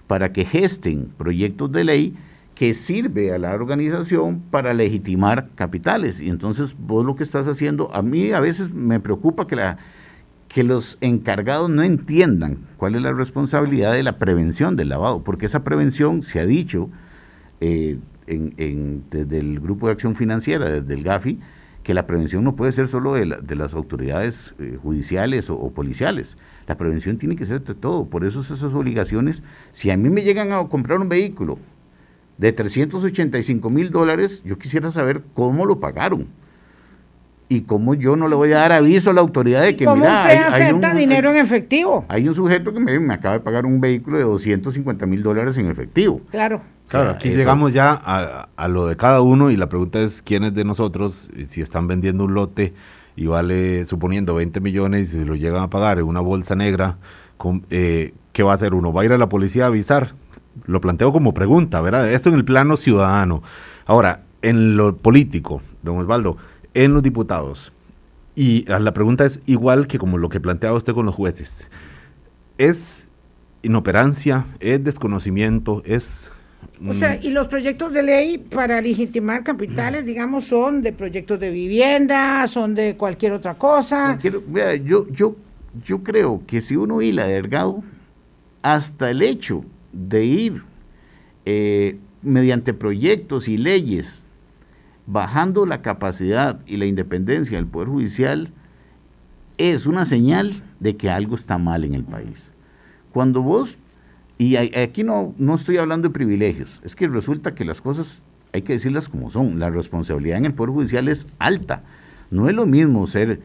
[0.07, 2.15] para que gesten proyectos de ley
[2.55, 6.21] que sirve a la organización para legitimar capitales.
[6.21, 9.79] Y entonces vos lo que estás haciendo, a mí a veces me preocupa que, la,
[10.49, 15.47] que los encargados no entiendan cuál es la responsabilidad de la prevención del lavado, porque
[15.47, 16.91] esa prevención se ha dicho
[17.61, 21.39] eh, en, desde el Grupo de Acción Financiera, desde el GAFI,
[21.83, 26.37] que la prevención no puede ser solo de, las autoridades eh, judiciales o, policiales.
[26.67, 28.07] La prevención tiene que ser de todo.
[28.07, 31.59] Por eso esas obligaciones, si a mí me llegan a comprar un vehículo
[32.37, 36.27] de 385 mil dólares, yo quisiera saber cómo lo pagaron
[37.49, 40.05] y cómo yo no le voy a dar aviso a la autoridad de que ¿Cómo
[40.05, 42.05] usted acepta dinero en efectivo?
[42.09, 45.57] Hay un sujeto que me, me, acaba de pagar un vehículo de 250 mil dólares
[45.57, 46.21] en efectivo.
[46.31, 46.61] Claro.
[46.89, 50.65] Claro, aquí llegamos ya a, lo de cada uno y la pregunta es quiénes de
[50.65, 52.73] nosotros, si están vendiendo un lote
[53.15, 56.97] y vale, suponiendo 20 millones y se lo llegan a pagar en una bolsa negra,
[57.69, 58.93] eh, ¿qué va a hacer uno?
[58.93, 60.15] ¿Va a ir a la policía a avisar?
[60.67, 62.11] Lo planteo como pregunta, ¿verdad?
[62.11, 63.43] Esto en el plano ciudadano.
[63.85, 66.39] Ahora, en lo político, don Osvaldo,
[66.75, 67.73] en los diputados,
[68.35, 71.69] y la pregunta es igual que como lo que planteaba usted con los jueces,
[72.57, 73.09] ¿es
[73.63, 76.31] inoperancia, es desconocimiento, es
[76.89, 77.27] o sea, mm.
[77.27, 82.75] y los proyectos de ley para legitimar capitales, digamos, son de proyectos de vivienda, son
[82.75, 84.19] de cualquier otra cosa.
[84.23, 85.37] yo, yo,
[85.85, 87.83] yo creo que si uno hila delgado,
[88.63, 90.63] hasta el hecho de ir
[91.45, 94.23] eh, mediante proyectos y leyes
[95.09, 98.53] bajando la capacidad y la independencia del Poder Judicial,
[99.57, 102.53] es una señal de que algo está mal en el país.
[103.13, 103.79] Cuando vos
[104.37, 108.63] y aquí no, no estoy hablando de privilegios, es que resulta que las cosas hay
[108.63, 109.59] que decirlas como son.
[109.59, 111.83] La responsabilidad en el Poder Judicial es alta.
[112.31, 113.41] No es lo mismo ser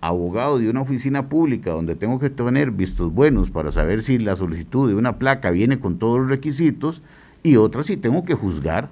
[0.00, 4.36] abogado de una oficina pública donde tengo que tener vistos buenos para saber si la
[4.36, 7.02] solicitud de una placa viene con todos los requisitos
[7.42, 8.90] y otra si tengo que juzgar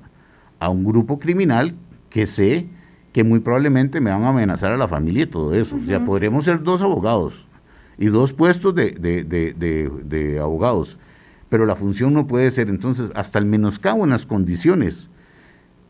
[0.59, 1.77] a un grupo criminal
[2.17, 2.67] que sé
[3.13, 5.77] que muy probablemente me van a amenazar a la familia y todo eso.
[5.77, 7.47] O sea, podríamos ser dos abogados
[7.99, 10.99] y dos puestos de, de, de, de abogados
[11.51, 15.11] pero la función no puede ser entonces hasta el menoscabo en las condiciones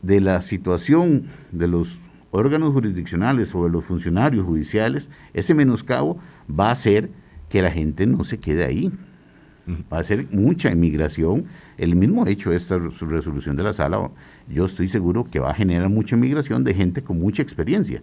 [0.01, 1.99] de la situación de los
[2.31, 7.09] órganos jurisdiccionales o de los funcionarios judiciales, ese menoscabo va a hacer
[7.47, 8.91] que la gente no se quede ahí.
[9.91, 11.45] Va a ser mucha inmigración.
[11.77, 14.09] El mismo hecho de esta resolución de la sala,
[14.47, 18.01] yo estoy seguro que va a generar mucha inmigración de gente con mucha experiencia,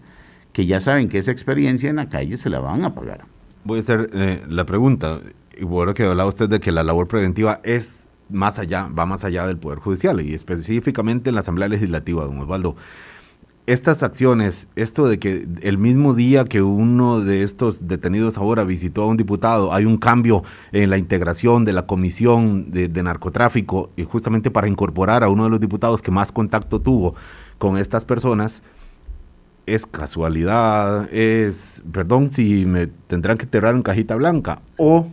[0.53, 3.25] que ya saben que esa experiencia en la calle se la van a pagar.
[3.65, 5.21] Voy a hacer eh, la pregunta
[5.57, 9.25] y bueno que hablaba usted de que la labor preventiva es más allá, va más
[9.25, 12.77] allá del Poder Judicial y específicamente en la Asamblea Legislativa, don Osvaldo.
[13.67, 19.05] Estas acciones, esto de que el mismo día que uno de estos detenidos ahora visitó
[19.05, 20.43] a un diputado, hay un cambio
[20.73, 25.51] en la integración de la comisión de, narcotráfico y justamente para incorporar a uno de
[25.51, 27.15] los diputados que más contacto tuvo
[27.57, 28.63] con estas personas,
[29.65, 35.09] es casualidad, es, perdón si me tendrán que enterrar en cajita blanca, o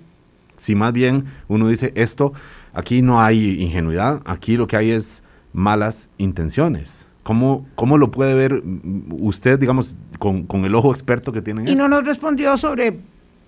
[0.57, 2.33] si más bien uno dice esto,
[2.73, 5.23] aquí no hay ingenuidad, aquí lo que hay es
[5.53, 7.07] malas intenciones.
[7.23, 8.63] ¿Cómo, ¿Cómo lo puede ver
[9.11, 11.69] usted, digamos, con, con el ojo experto que tiene?
[11.69, 12.99] Y no nos respondió sobre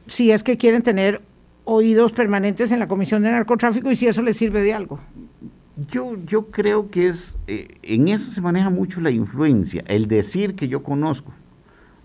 [0.05, 1.21] si es que quieren tener
[1.65, 4.99] oídos permanentes en la Comisión de Narcotráfico y si eso les sirve de algo.
[5.89, 10.55] Yo, yo creo que es, eh, en eso se maneja mucho la influencia, el decir
[10.55, 11.32] que yo conozco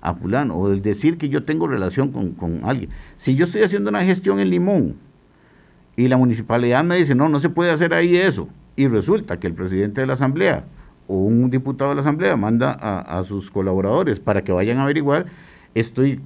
[0.01, 2.91] a fulano o el decir que yo tengo relación con, con alguien.
[3.17, 4.97] Si yo estoy haciendo una gestión en Limón
[5.97, 9.49] y la municipalidad me dice, no, no se puede hacer ahí eso, y resulta que
[9.49, 10.65] el presidente de la asamblea
[11.09, 14.85] o un diputado de la asamblea manda a, a sus colaboradores para que vayan a
[14.85, 15.27] averiguar,
[15.75, 16.21] estoy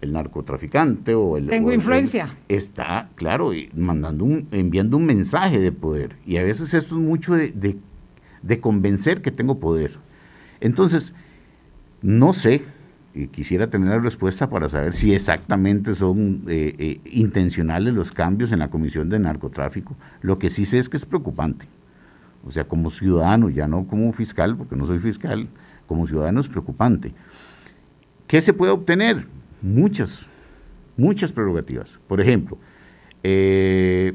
[0.00, 1.48] el narcotraficante o el...
[1.48, 2.36] Tengo influencia.
[2.48, 6.16] está, claro, mandando un, enviando un mensaje de poder.
[6.26, 7.78] Y a veces esto es mucho de,
[8.42, 9.98] de, convencer que tengo poder.
[10.60, 11.14] Entonces,
[12.02, 12.62] no sé,
[13.14, 18.52] y quisiera tener la respuesta para saber si exactamente son eh, eh, intencionales los cambios
[18.52, 19.96] en la Comisión de Narcotráfico.
[20.20, 21.66] Lo que sí sé es que es preocupante.
[22.46, 25.48] O sea, como ciudadano, ya no como fiscal, porque no soy fiscal,
[25.86, 27.12] como ciudadano es preocupante.
[28.26, 29.26] ¿Qué se puede obtener?
[29.62, 30.26] muchas,
[30.96, 31.98] muchas prerrogativas.
[32.06, 32.58] Por ejemplo,
[33.22, 34.14] eh,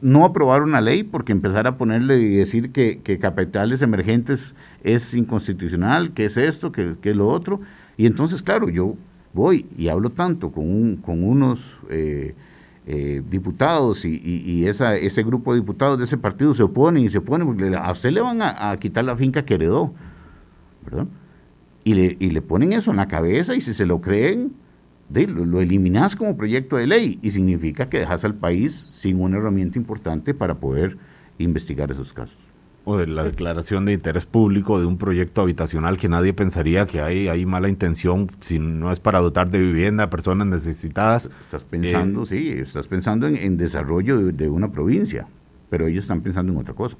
[0.00, 6.12] no aprobar una ley porque empezar a ponerle y decir que, capitales emergentes es inconstitucional,
[6.12, 7.60] que es esto, que, es lo otro.
[7.96, 8.96] Y entonces, claro, yo
[9.32, 12.34] voy y hablo tanto con, con unos eh,
[12.86, 17.46] eh, diputados y, ese grupo de diputados de ese partido se oponen y se oponen
[17.46, 19.92] porque a usted le van a, a quitar la finca que heredó,
[20.84, 21.06] ¿verdad?
[21.86, 24.54] y le, y le ponen eso en la cabeza y si se lo creen,
[25.08, 29.36] lo, lo, eliminas como proyecto de ley y significa que dejas al país sin una
[29.36, 30.98] herramienta importante para poder
[31.38, 32.55] investigar esos casos.
[32.88, 37.00] O de la declaración de interés público de un proyecto habitacional que nadie pensaría que
[37.00, 41.28] hay, hay mala intención si no es para dotar de vivienda a personas necesitadas.
[41.40, 45.26] Estás pensando, eh, sí, estás pensando en, desarrollo de una provincia,
[45.68, 46.96] pero ellos están pensando en otra cosa.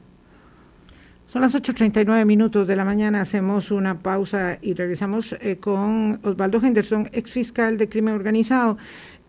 [1.26, 6.60] Son las 8.39 minutos de la mañana, hacemos una pausa y regresamos eh, con Osvaldo
[6.62, 8.78] Henderson, ex fiscal de crimen organizado.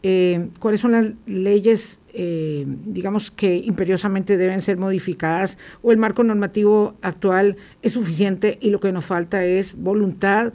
[0.04, 6.24] Eh, ¿Cuáles son las leyes, eh, digamos, que imperiosamente deben ser modificadas o el marco
[6.24, 10.54] normativo actual es suficiente y lo que nos falta es voluntad?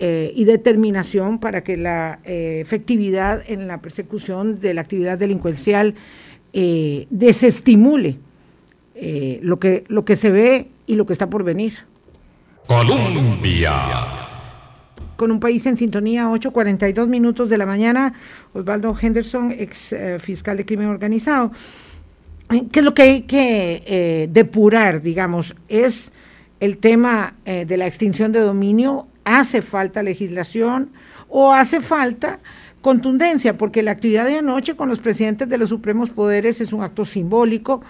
[0.00, 5.96] y determinación para que la efectividad en la persecución de la actividad delincuencial
[6.52, 8.20] desestimule
[9.42, 11.78] lo, que, lo que se ve y lo que está por venir.
[12.68, 14.17] Colombia.
[15.18, 18.14] Con un país en sintonía, 8.42 minutos de la mañana,
[18.52, 21.50] Osvaldo Henderson, ex eh, fiscal de crimen organizado.
[22.70, 25.56] ¿Qué es lo que hay que eh, depurar, digamos?
[25.68, 26.12] ¿Es
[26.60, 29.08] el tema eh, de la extinción de dominio?
[29.24, 30.92] ¿Hace falta legislación
[31.28, 32.38] o hace falta
[32.80, 33.58] contundencia?
[33.58, 37.04] Porque la actividad de anoche con los presidentes de los supremos poderes es un acto
[37.04, 37.82] simbólico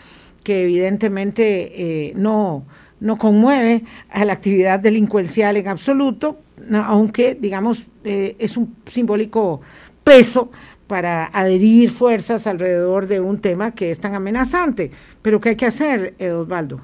[0.43, 2.65] que evidentemente no
[3.01, 6.39] no conmueve a la actividad delincuencial en absoluto,
[6.73, 9.61] aunque, digamos, eh, es un simbólico
[10.05, 10.51] peso
[10.87, 14.91] para adherir fuerzas alrededor de un tema que es tan amenazante.
[15.23, 16.81] Pero ¿qué hay que hacer, Osvaldo?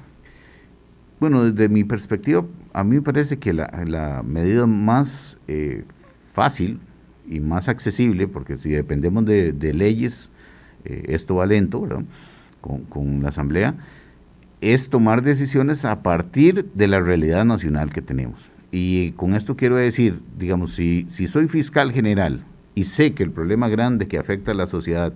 [1.19, 5.83] Bueno, desde mi perspectiva, a mí me parece que la, medida más eh,
[6.27, 6.79] fácil
[7.27, 10.29] y más accesible, porque si dependemos de, leyes,
[10.83, 12.03] eh, esto va lento, ¿verdad?
[12.61, 13.75] Con, con la Asamblea,
[14.73, 18.51] es tomar decisiones a partir de la realidad nacional que tenemos.
[18.71, 22.43] Y con esto quiero decir, digamos, si, si soy fiscal general
[22.73, 25.13] y sé que el problema grande que afecta a la sociedad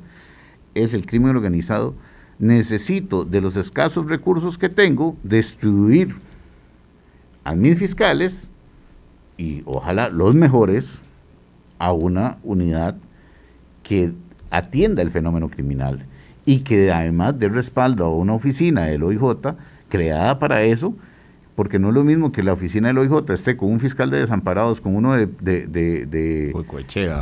[0.75, 1.95] es el crimen organizado,
[2.37, 6.15] necesito de los escasos recursos que tengo distribuir
[7.43, 8.51] a mis fiscales
[9.35, 11.01] y ojalá los mejores
[11.79, 12.97] a una unidad
[13.81, 14.13] que
[14.51, 16.05] atienda el fenómeno criminal
[16.49, 19.53] y que además de respaldo a una oficina del OIJ
[19.87, 20.95] creada para eso,
[21.53, 24.17] porque no es lo mismo que la oficina del OIJ esté con un fiscal de
[24.17, 26.49] desamparados, con uno de, de, de, de,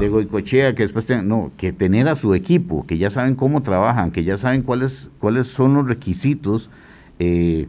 [0.07, 0.75] Goicoechea.
[0.75, 4.23] que después tenga, no, que tener a su equipo, que ya saben cómo trabajan, que
[4.23, 6.69] ya saben cuáles, cuáles son los requisitos
[7.19, 7.67] eh,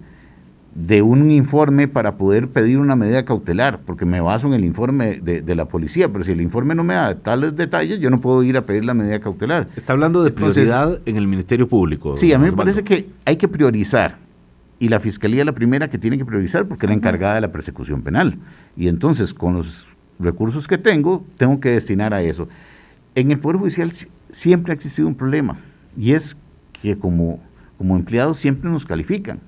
[0.79, 5.21] de un informe para poder pedir una medida cautelar, porque me baso en el informe
[5.21, 8.45] de, la policía, pero si el informe no me da tales detalles, yo no puedo
[8.45, 9.69] ir a pedir la medida cautelar.
[9.75, 12.17] Está hablando de prioridad en el Ministerio Público.
[12.17, 14.19] Sí, a mí me parece que hay que priorizar,
[14.79, 17.41] y la Fiscalía es la primera que tiene que priorizar porque es la encargada de
[17.41, 18.39] la persecución penal.
[18.77, 19.89] Y entonces, con los
[20.21, 22.49] recursos que tengo, tengo que destinar a eso.
[23.17, 23.91] En el Poder Judicial
[24.31, 25.59] siempre ha existido un problema,
[25.97, 26.37] y es
[26.81, 27.41] que como,
[27.79, 29.41] como empleados siempre nos califican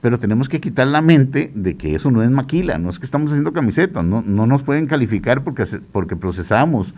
[0.00, 3.04] pero tenemos que quitar la mente de que eso no es maquila, no es que
[3.04, 6.94] estamos haciendo camisetas, no, no nos pueden calificar porque, porque procesamos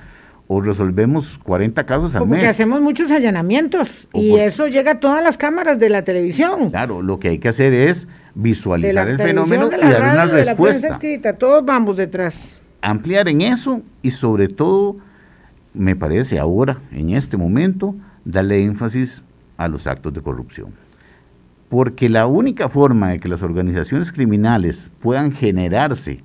[0.52, 2.28] o resolvemos 40 casos al mes.
[2.28, 6.70] Porque hacemos muchos allanamientos y eso llega a todas las cámaras de la televisión.
[6.70, 10.44] Claro, lo que hay que hacer es visualizar el fenómeno y dar una radio, de
[10.44, 10.88] la prensa respuesta.
[10.88, 12.58] escrita, todos vamos detrás.
[12.82, 14.96] Ampliar en eso y sobre todo,
[15.72, 17.94] me parece ahora, en este momento,
[18.24, 19.24] darle énfasis
[19.56, 20.74] a los actos de corrupción.
[21.70, 26.18] Porque la única forma de que las organizaciones criminales puedan generarse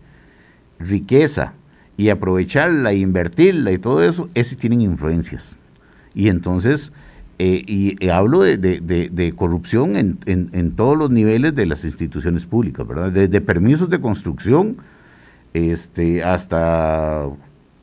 [0.80, 1.54] riqueza
[1.98, 5.58] y aprovecharla, e invertirla y todo eso, es si tienen influencias.
[6.14, 6.92] Y entonces,
[7.40, 12.46] eh, y, hablo de, de- corrupción en, en- en todos los niveles de las instituciones
[12.46, 13.12] públicas, ¿verdad?
[13.12, 14.78] Desde permisos de construcción
[15.54, 17.28] este, hasta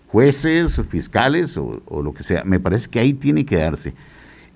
[0.08, 2.44] jueces, fiscales o, o lo que sea.
[2.44, 3.94] Me parece que ahí tiene que darse.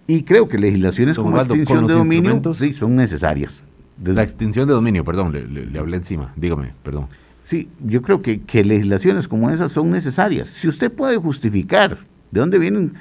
[0.09, 3.63] Y creo que legislaciones como con extinción de dominio sí, son necesarias.
[3.97, 6.33] Desde- La extinción de dominio, perdón, le, le- le hablé encima.
[6.37, 7.07] Dígame, perdón.
[7.43, 10.49] Sí, yo creo que, que legislaciones como esas son necesarias.
[10.49, 11.99] Si usted puede justificar
[12.31, 12.93] de dónde vienen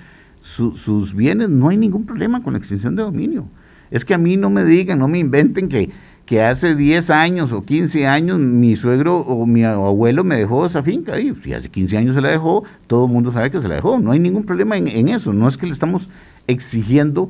[0.41, 3.45] su- sus bienes, no hay ningún problema con la extinción de dominio.
[3.91, 5.89] Es que a mí no me digan, no me inventen que,
[6.25, 10.81] que hace 10 años o 15 años mi suegro o mi abuelo me dejó esa
[10.81, 11.19] finca.
[11.19, 13.75] Y si hace 15 años se la dejó, todo el mundo sabe que se la
[13.75, 13.99] dejó.
[13.99, 15.33] No hay ningún problema en, en eso.
[15.33, 16.09] No es que le estamos
[16.47, 17.29] exigiendo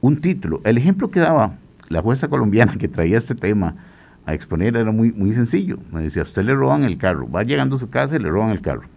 [0.00, 0.60] un título.
[0.64, 1.58] El ejemplo que daba
[1.88, 3.76] la jueza colombiana que traía este tema
[4.26, 5.78] a exponer era muy, muy sencillo.
[5.92, 8.30] Me decía, a usted le roban el carro, va llegando a su casa y le
[8.30, 8.88] roban el carro.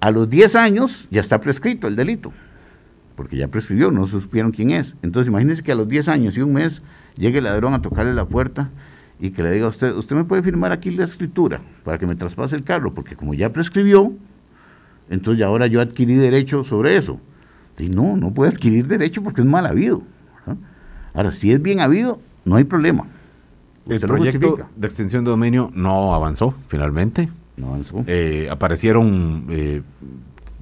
[0.00, 2.32] A los 10 años ya está prescrito el delito,
[3.16, 4.96] porque ya prescribió, no supieron quién es.
[5.02, 6.82] Entonces imagínense que a los 10 años y un mes
[7.16, 8.70] llegue el ladrón a tocarle la puerta
[9.18, 12.06] y que le diga a usted, usted me puede firmar aquí la escritura para que
[12.06, 14.12] me traspase el carro, porque como ya prescribió,
[15.08, 17.20] entonces ahora yo adquirí derecho sobre eso.
[17.78, 20.02] Y no, no puede adquirir derecho porque es mal habido.
[20.46, 20.60] ¿verdad?
[21.12, 23.06] Ahora, si es bien habido, no hay problema.
[23.88, 27.28] El proyecto de extinción de dominio no avanzó finalmente.
[27.56, 28.04] No avanzó.
[28.06, 29.82] Eh, aparecieron eh,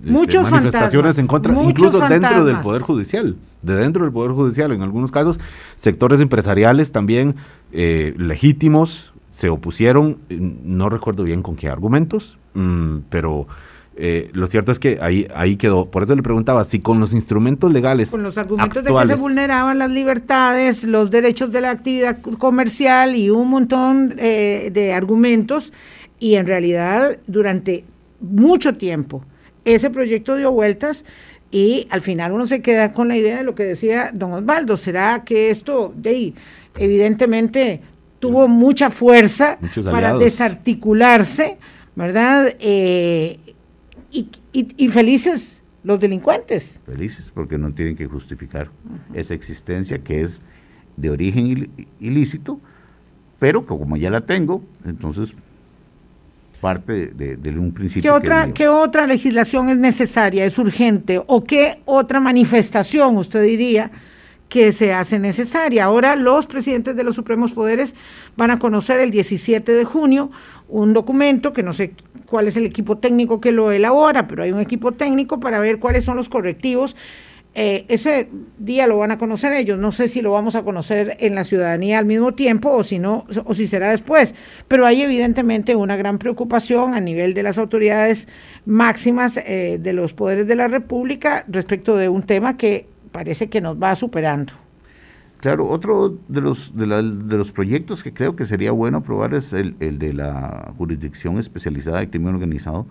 [0.04, 2.56] este, manifestaciones fantasmas, en contra, muchos incluso dentro del.
[2.58, 5.38] Poder Judicial, de dentro del Poder Judicial, en algunos casos,
[5.76, 7.36] sectores empresariales también
[7.70, 13.46] eh, legítimos se opusieron, eh, no recuerdo bien con qué argumentos, mm, pero
[13.94, 15.90] eh, lo cierto es que ahí, ahí quedó.
[15.90, 19.14] Por eso le preguntaba si con los instrumentos legales Con los argumentos de que se
[19.14, 25.72] vulneraban las libertades, los derechos de la actividad comercial y un montón eh, de argumentos.
[26.18, 27.84] Y en realidad, durante
[28.20, 29.24] mucho tiempo,
[29.64, 31.04] ese proyecto dio vueltas
[31.50, 34.76] y al final uno se queda con la idea de lo que decía don Osvaldo.
[34.76, 36.34] ¿Será que esto, de ahí,
[36.78, 37.82] evidentemente,
[38.20, 41.58] tuvo mucha fuerza para desarticularse,
[41.94, 42.54] ¿verdad?
[42.60, 43.38] Eh,
[44.12, 46.78] y, y- y felices los delincuentes.
[46.86, 48.70] Felices porque no tienen que justificar
[49.14, 50.40] esa existencia que es
[50.96, 52.60] de origen il- ilícito,
[53.38, 55.30] pero que como ya la tengo, entonces
[56.60, 58.02] parte de, de- de un principio.
[58.02, 58.54] ¿Qué que otra, mío.
[58.54, 61.20] ¿Qué otra legislación es necesaria, es urgente?
[61.26, 63.90] ¿O qué otra manifestación usted diría
[64.52, 65.84] que se hace necesaria?
[65.84, 67.94] Ahora los presidentes de los supremos poderes
[68.36, 70.30] van a conocer el 17 de junio
[70.68, 71.94] un documento que no sé
[72.26, 75.78] cuál es el equipo técnico que lo elabora, pero hay un equipo técnico para ver
[75.78, 76.96] cuáles son los correctivos.
[77.54, 78.28] Eh, ese
[78.58, 79.78] día lo van a conocer ellos.
[79.78, 82.98] No sé si lo vamos a conocer en la ciudadanía al mismo tiempo o si
[82.98, 84.34] no, o si será después.
[84.68, 88.28] Pero hay evidentemente una gran preocupación a nivel de las autoridades
[88.66, 93.60] máximas eh, de los poderes de la República respecto de un tema que parece que
[93.60, 94.52] nos va superando.
[95.40, 99.34] Claro, otro de los, de, la- de los proyectos que creo que sería bueno aprobar
[99.34, 102.86] es el, el de la Jurisdicción Especializada de Crimen Organizado.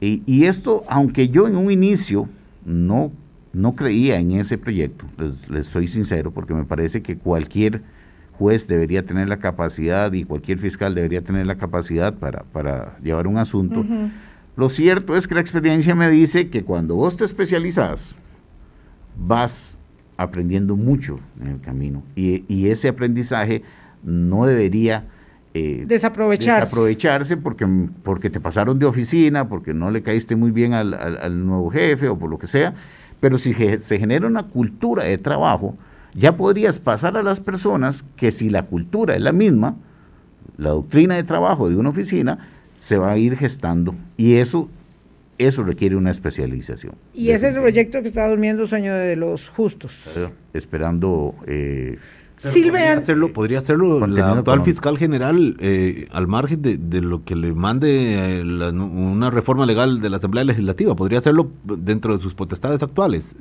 [0.00, 2.28] Y, y esto, aunque yo en un inicio
[2.64, 3.12] no,
[3.52, 7.82] no creía en ese proyecto, les, les soy sincero, porque me parece que cualquier
[8.38, 13.26] juez debería tener la capacidad y cualquier fiscal debería tener la capacidad para, para llevar
[13.26, 13.84] un asunto.
[14.56, 18.16] Lo cierto es que la experiencia me dice que cuando vos te especializas,
[19.18, 19.76] vas
[20.16, 22.02] aprendiendo mucho en el camino.
[22.16, 23.62] Y, y ese aprendizaje
[24.02, 25.04] no debería
[25.54, 26.60] eh, Desaprovecharse.
[26.66, 27.66] desaprovecharse porque,
[28.02, 31.70] porque te pasaron de oficina, porque no le caíste muy bien al, al- al nuevo
[31.70, 32.74] jefe o por lo que sea,
[33.20, 35.76] pero si se genera una cultura de trabajo,
[36.14, 39.76] ya podrías pasar a las personas que si la cultura es la misma,
[40.56, 42.38] la doctrina de trabajo de una oficina
[42.76, 43.94] se va a ir gestando.
[44.16, 44.68] Y eso,
[45.38, 46.94] eso requiere una especialización.
[47.14, 50.18] Y ese es el proyecto que está durmiendo sueño de los justos.
[50.52, 51.96] esperando eh,
[52.40, 57.34] Podría hacerlo, podría hacerlo la actual fiscal general eh, al margen de, de lo que
[57.34, 60.94] le mande eh, la- una reforma legal de la Asamblea Legislativa.
[60.94, 63.34] Podría hacerlo dentro de sus potestades actuales.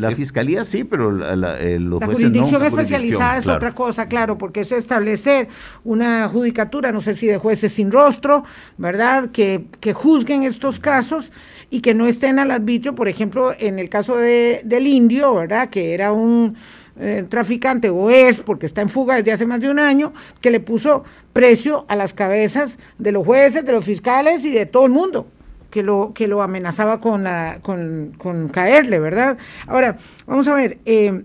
[0.00, 2.66] La Es- fiscalía sí, pero la, la- eh, los La jueces jurisdicción no.
[2.66, 3.56] especializada es claro.
[3.58, 5.48] otra cosa, claro, porque es establecer
[5.84, 8.42] una judicatura, no sé si de jueces sin rostro,
[8.78, 9.30] ¿verdad?
[9.30, 11.30] Que, que juzguen estos casos
[11.70, 15.70] y que no estén al arbitrio, por ejemplo, en el caso de, del indio, ¿verdad?
[15.70, 16.56] Que era un
[16.98, 20.50] eh, traficante, o es, porque está en fuga desde hace más de un año, que
[20.50, 24.84] le puso precio a las cabezas de los jueces, de los fiscales y de todo
[24.86, 25.26] el mundo
[25.70, 29.38] que lo, que lo amenazaba con, la, con, con caerle, ¿verdad?
[29.66, 29.96] Ahora,
[30.26, 31.22] vamos a ver, eh,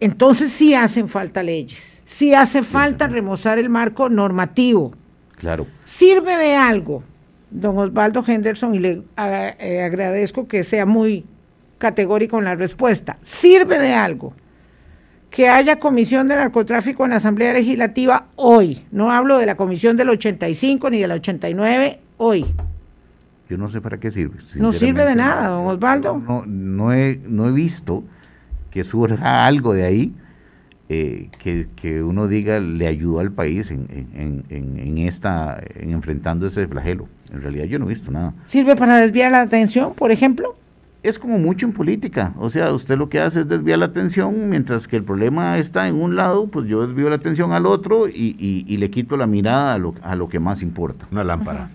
[0.00, 4.92] entonces sí hacen falta leyes, sí hace falta remozar el marco normativo.
[5.36, 5.66] Claro.
[5.82, 7.02] ¿Sirve de algo,
[7.50, 11.24] don Osvaldo Henderson, y le eh, agradezco que sea muy
[11.78, 14.34] categórico en la respuesta, ¿sirve de algo
[15.30, 18.84] que haya comisión de narcotráfico en la Asamblea Legislativa hoy?
[18.90, 22.46] No hablo de la comisión del 85 ni del 89, hoy.
[23.48, 24.38] Yo no sé para qué sirve.
[24.56, 26.22] No sirve de nada, don Osvaldo.
[26.26, 28.04] No, no, he, no he visto
[28.70, 30.14] que surja algo de ahí
[30.90, 36.66] eh, que, uno diga le ayudó al país en, en, en, esta, en enfrentando ese
[36.66, 37.08] flagelo.
[37.32, 38.34] En realidad yo no he visto nada.
[38.46, 40.56] ¿Sirve para desviar la atención, por ejemplo?
[41.02, 44.48] Es como mucho en política, o sea, usted lo que hace es desviar la atención,
[44.48, 48.08] mientras que el problema está en un lado, pues yo desvío la atención al otro
[48.08, 51.06] y, y, le quito la mirada a lo, a lo que más importa.
[51.12, 51.68] Una lámpara.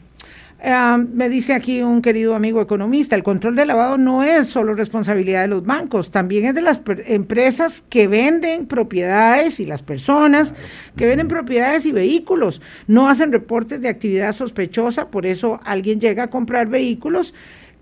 [0.61, 4.73] Ah, me dice aquí un querido amigo economista, el control de lavado no es solo
[4.73, 10.55] responsabilidad de los bancos, también es de las empresas que venden propiedades y las personas
[10.97, 12.61] que venden propiedades y vehículos.
[12.87, 17.33] No hacen reportes de actividad sospechosa, por eso alguien llega a comprar vehículos,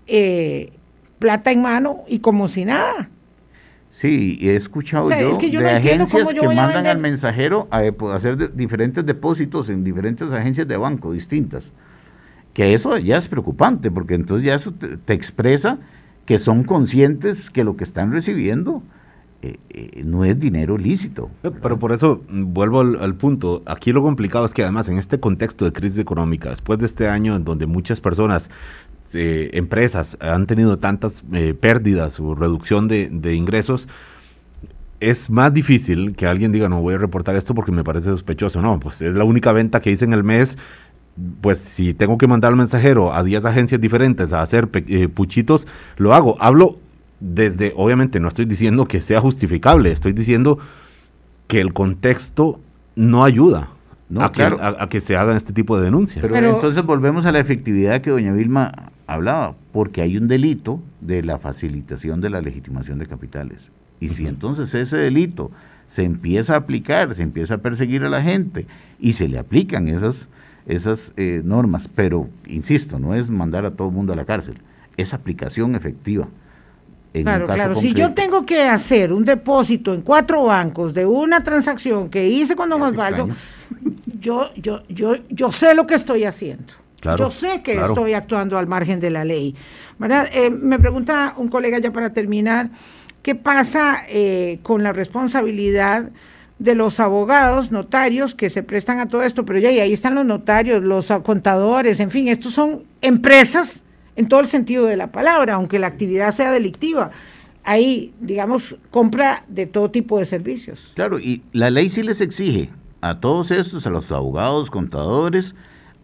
[0.06, 0.70] eh,
[1.18, 3.10] plata en mano y como si nada.
[3.90, 7.82] Sí, he escuchado yo, de agencias que mandan al mensajero a,
[8.14, 11.72] hacer diferentes depósitos en diferentes agencias de banco distintas
[12.58, 15.78] que eso ya es preocupante, porque entonces ya eso te, expresa
[16.26, 18.82] que son conscientes que lo que están recibiendo
[19.42, 21.30] eh, eh, no es dinero lícito.
[21.40, 25.20] Pero por eso mm, vuelvo al, punto, aquí lo complicado es que además en este
[25.20, 28.50] contexto de crisis económica, después de este año en donde muchas personas,
[29.14, 31.22] eh, empresas han tenido tantas
[31.60, 33.86] pérdidas o reducción de, de ingresos,
[35.00, 38.60] es más difícil que alguien diga, no voy a reportar esto porque me parece sospechoso.
[38.60, 40.58] No, pues es la única venta que hice en el mes,
[41.40, 45.66] pues si tengo que mandar al mensajero a 10 agencias diferentes a hacer eh, puchitos,
[45.96, 46.36] lo hago.
[46.40, 46.78] Hablo
[47.20, 50.58] desde, obviamente no estoy diciendo que sea justificable, estoy diciendo
[51.46, 52.60] que el contexto
[52.94, 53.70] no ayuda
[54.16, 56.24] a, que, se hagan este tipo de denuncias.
[56.30, 58.72] Pero, entonces volvemos a la efectividad que doña Vilma
[59.06, 63.70] hablaba, porque hay un delito de la facilitación de la legitimación de capitales.
[64.00, 65.50] Y si entonces ese delito
[65.88, 68.66] se empieza a aplicar, se empieza a perseguir a la gente
[69.00, 70.28] y se le aplican esas
[70.68, 74.58] esas eh, normas, pero insisto, no es mandar a todo el mundo a la cárcel,
[74.96, 76.28] es aplicación efectiva.
[77.12, 77.74] claro, claro.
[77.74, 82.54] Si yo tengo que hacer un depósito en cuatro bancos de una transacción que hice
[82.54, 83.28] con don Osvaldo,
[84.20, 86.74] yo, yo, yo, yo sé lo que estoy haciendo.
[87.16, 89.56] yo sé que estoy actuando al margen de la ley.
[90.32, 92.70] Eh, me pregunta un colega ya para terminar,
[93.22, 96.10] ¿qué pasa eh, con la responsabilidad?
[96.58, 100.14] De los abogados, notarios que se prestan a todo esto, pero ya y ahí están
[100.14, 103.84] los notarios, los contadores, en fin, estos son empresas
[104.16, 107.12] en todo el sentido de la palabra, aunque la actividad sea delictiva.
[107.62, 110.90] Ahí, digamos, compra de todo tipo de servicios.
[110.94, 115.54] Claro, y la ley sí les exige a todos estos, a los abogados, contadores,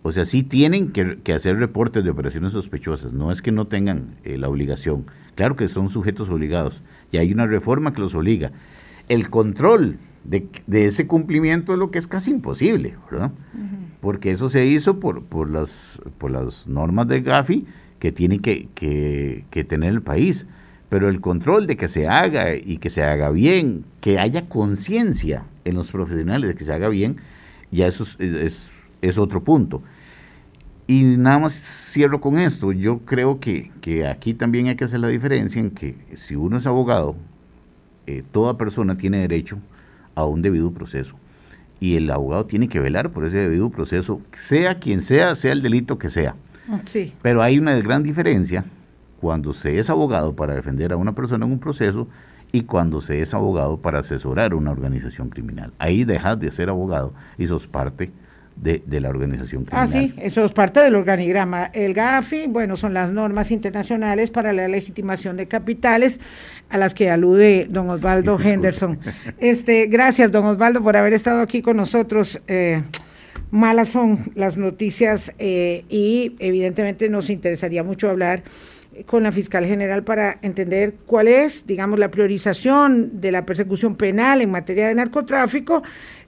[0.02, 4.16] o sea, sí tienen que, hacer reportes de operaciones sospechosas, no es que no tengan
[4.22, 5.06] eh, la obligación.
[5.34, 8.52] Claro que son sujetos obligados y hay una reforma que los obliga.
[9.08, 13.30] El control de, ese cumplimiento es lo que es casi imposible, ¿verdad?
[14.00, 17.66] Porque eso se hizo por, por, las, por las normas de Gafi
[17.98, 20.46] que tiene que, que, tener el país.
[20.88, 25.44] Pero el control de que se haga y que se haga bien, que haya conciencia
[25.64, 27.16] en los profesionales de que se haga bien,
[27.70, 29.82] ya eso es, es, otro punto.
[30.86, 32.72] Y nada más cierro con esto.
[32.72, 36.58] Yo creo que, que, aquí también hay que hacer la diferencia en que si uno
[36.58, 37.16] es abogado,
[38.06, 39.58] eh, toda persona tiene derecho
[40.14, 41.16] a un debido proceso.
[41.80, 45.62] Y el abogado tiene que velar por ese debido proceso, sea quien sea, sea el
[45.62, 46.34] delito que sea.
[46.84, 47.12] Sí.
[47.20, 48.64] Pero hay una gran diferencia
[49.20, 52.08] cuando se es abogado para defender a una persona en un proceso
[52.52, 55.72] y cuando se es abogado para asesorar a una organización criminal.
[55.78, 58.12] Ahí dejas de ser abogado y sos parte
[58.56, 59.84] de, la organización criminal.
[59.84, 61.70] Ah, sí, eso es parte del organigrama.
[61.72, 66.20] El GAFI, bueno, son las normas internacionales para la legitimación de capitales
[66.70, 68.98] a las que alude don Osvaldo Henderson.
[69.38, 72.40] Este, gracias, don Osvaldo, por haber estado aquí con nosotros.
[72.46, 72.82] Eh,
[73.50, 78.42] malas son las noticias eh, y evidentemente nos interesaría mucho hablar
[79.06, 84.40] con la fiscal general para entender cuál es, digamos, la priorización de la persecución penal
[84.40, 85.82] en materia de narcotráfico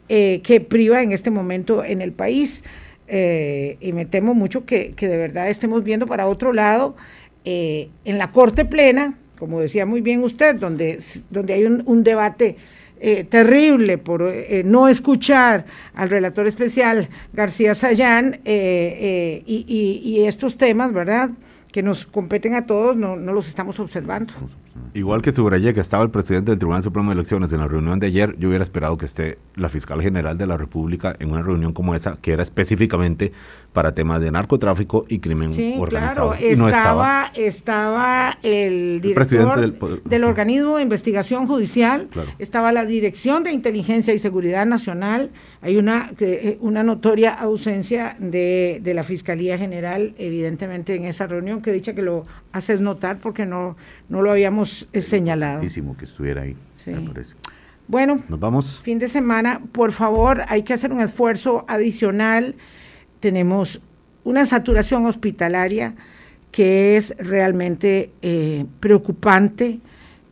[0.08, 2.64] eh, que priva en este momento en el país.
[3.08, 6.96] Eh, y me temo mucho que, de verdad estemos viendo para otro lado
[7.44, 10.98] eh, en la Corte Plena como decía muy bien usted, donde,
[11.30, 12.56] donde hay un, un debate
[12.98, 20.24] eh, terrible por eh, no escuchar al relator especial García Sayán eh, y, y, y,
[20.24, 21.30] estos temas, ¿verdad?
[21.70, 24.32] Que nos competen a todos, no, no los estamos observando.
[24.94, 28.00] Igual que subrayé que estaba el presidente del Tribunal Supremo de Elecciones en la reunión
[28.00, 31.42] de ayer, yo hubiera esperado que esté la fiscal general de la República en una
[31.42, 33.32] reunión como esa, que era específicamente
[33.76, 36.30] para temas de narcotráfico y crimen sí, organizado.
[36.30, 36.50] Claro.
[36.50, 42.30] Y no estaba, estaba el director el del, del, organismo de investigación judicial, claro.
[42.38, 46.10] estaba la Dirección de Inteligencia y Seguridad Nacional, hay una,
[46.60, 52.00] una notoria ausencia de, de la Fiscalía General, evidentemente, en esa reunión, que dicha que
[52.00, 53.76] lo haces notar porque no,
[54.08, 55.60] no lo habíamos señalado.
[55.60, 56.92] que estuviera ahí, sí.
[57.88, 58.80] Bueno, nos vamos.
[58.80, 62.54] Fin de semana, por favor, hay que hacer un esfuerzo adicional.
[63.26, 63.80] Tenemos
[64.22, 65.96] una saturación hospitalaria
[66.52, 69.80] que es realmente eh, preocupante,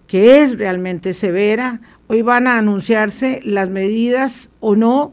[0.07, 1.81] que es realmente severa.
[2.07, 5.13] Hoy van a anunciarse las medidas o no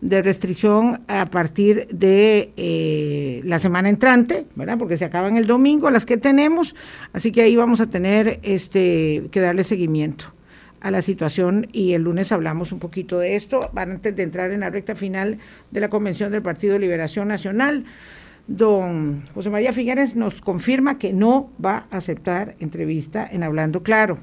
[0.00, 4.78] de restricción a partir de eh, la semana entrante, ¿verdad?
[4.78, 6.74] Porque se acaban el domingo las que tenemos,
[7.12, 10.34] así que ahí vamos a tener este que darle seguimiento
[10.82, 14.60] a la situación y el lunes hablamos un poquito de esto, antes de entrar en
[14.60, 15.38] la recta final
[15.70, 17.84] de la convención del Partido de Liberación Nacional.
[18.48, 24.18] Don José María Figueres nos confirma que no va a aceptar entrevista en Hablando Claro.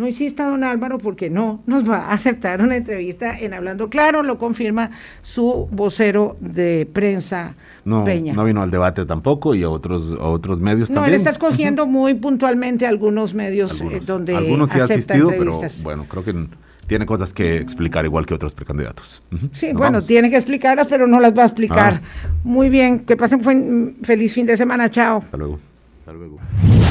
[0.00, 4.22] No insista, don Álvaro, porque no nos va a aceptar una entrevista en Hablando Claro,
[4.22, 8.32] lo confirma su vocero de prensa, no, Peña.
[8.32, 11.10] No vino al debate tampoco y a otros, a otros medios no, también.
[11.10, 15.28] No, él está escogiendo muy puntualmente algunos medios algunos, eh, donde algunos sí ha asistido,
[15.28, 15.82] pero entrevistas.
[15.82, 16.46] bueno, creo que
[16.86, 19.22] tiene cosas que explicar igual que otros precandidatos.
[19.30, 19.50] Uh -huh.
[19.52, 20.06] Sí, Nos bueno, vamos.
[20.06, 22.00] tiene que explicarlas, pero no las va a explicar.
[22.02, 22.28] Ah.
[22.42, 25.18] Muy bien, que pasen feliz fin de semana, chao.
[25.18, 25.58] Hasta luego.
[25.98, 26.38] Hasta luego.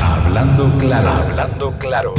[0.03, 2.13] Hablando claro, hablando claro.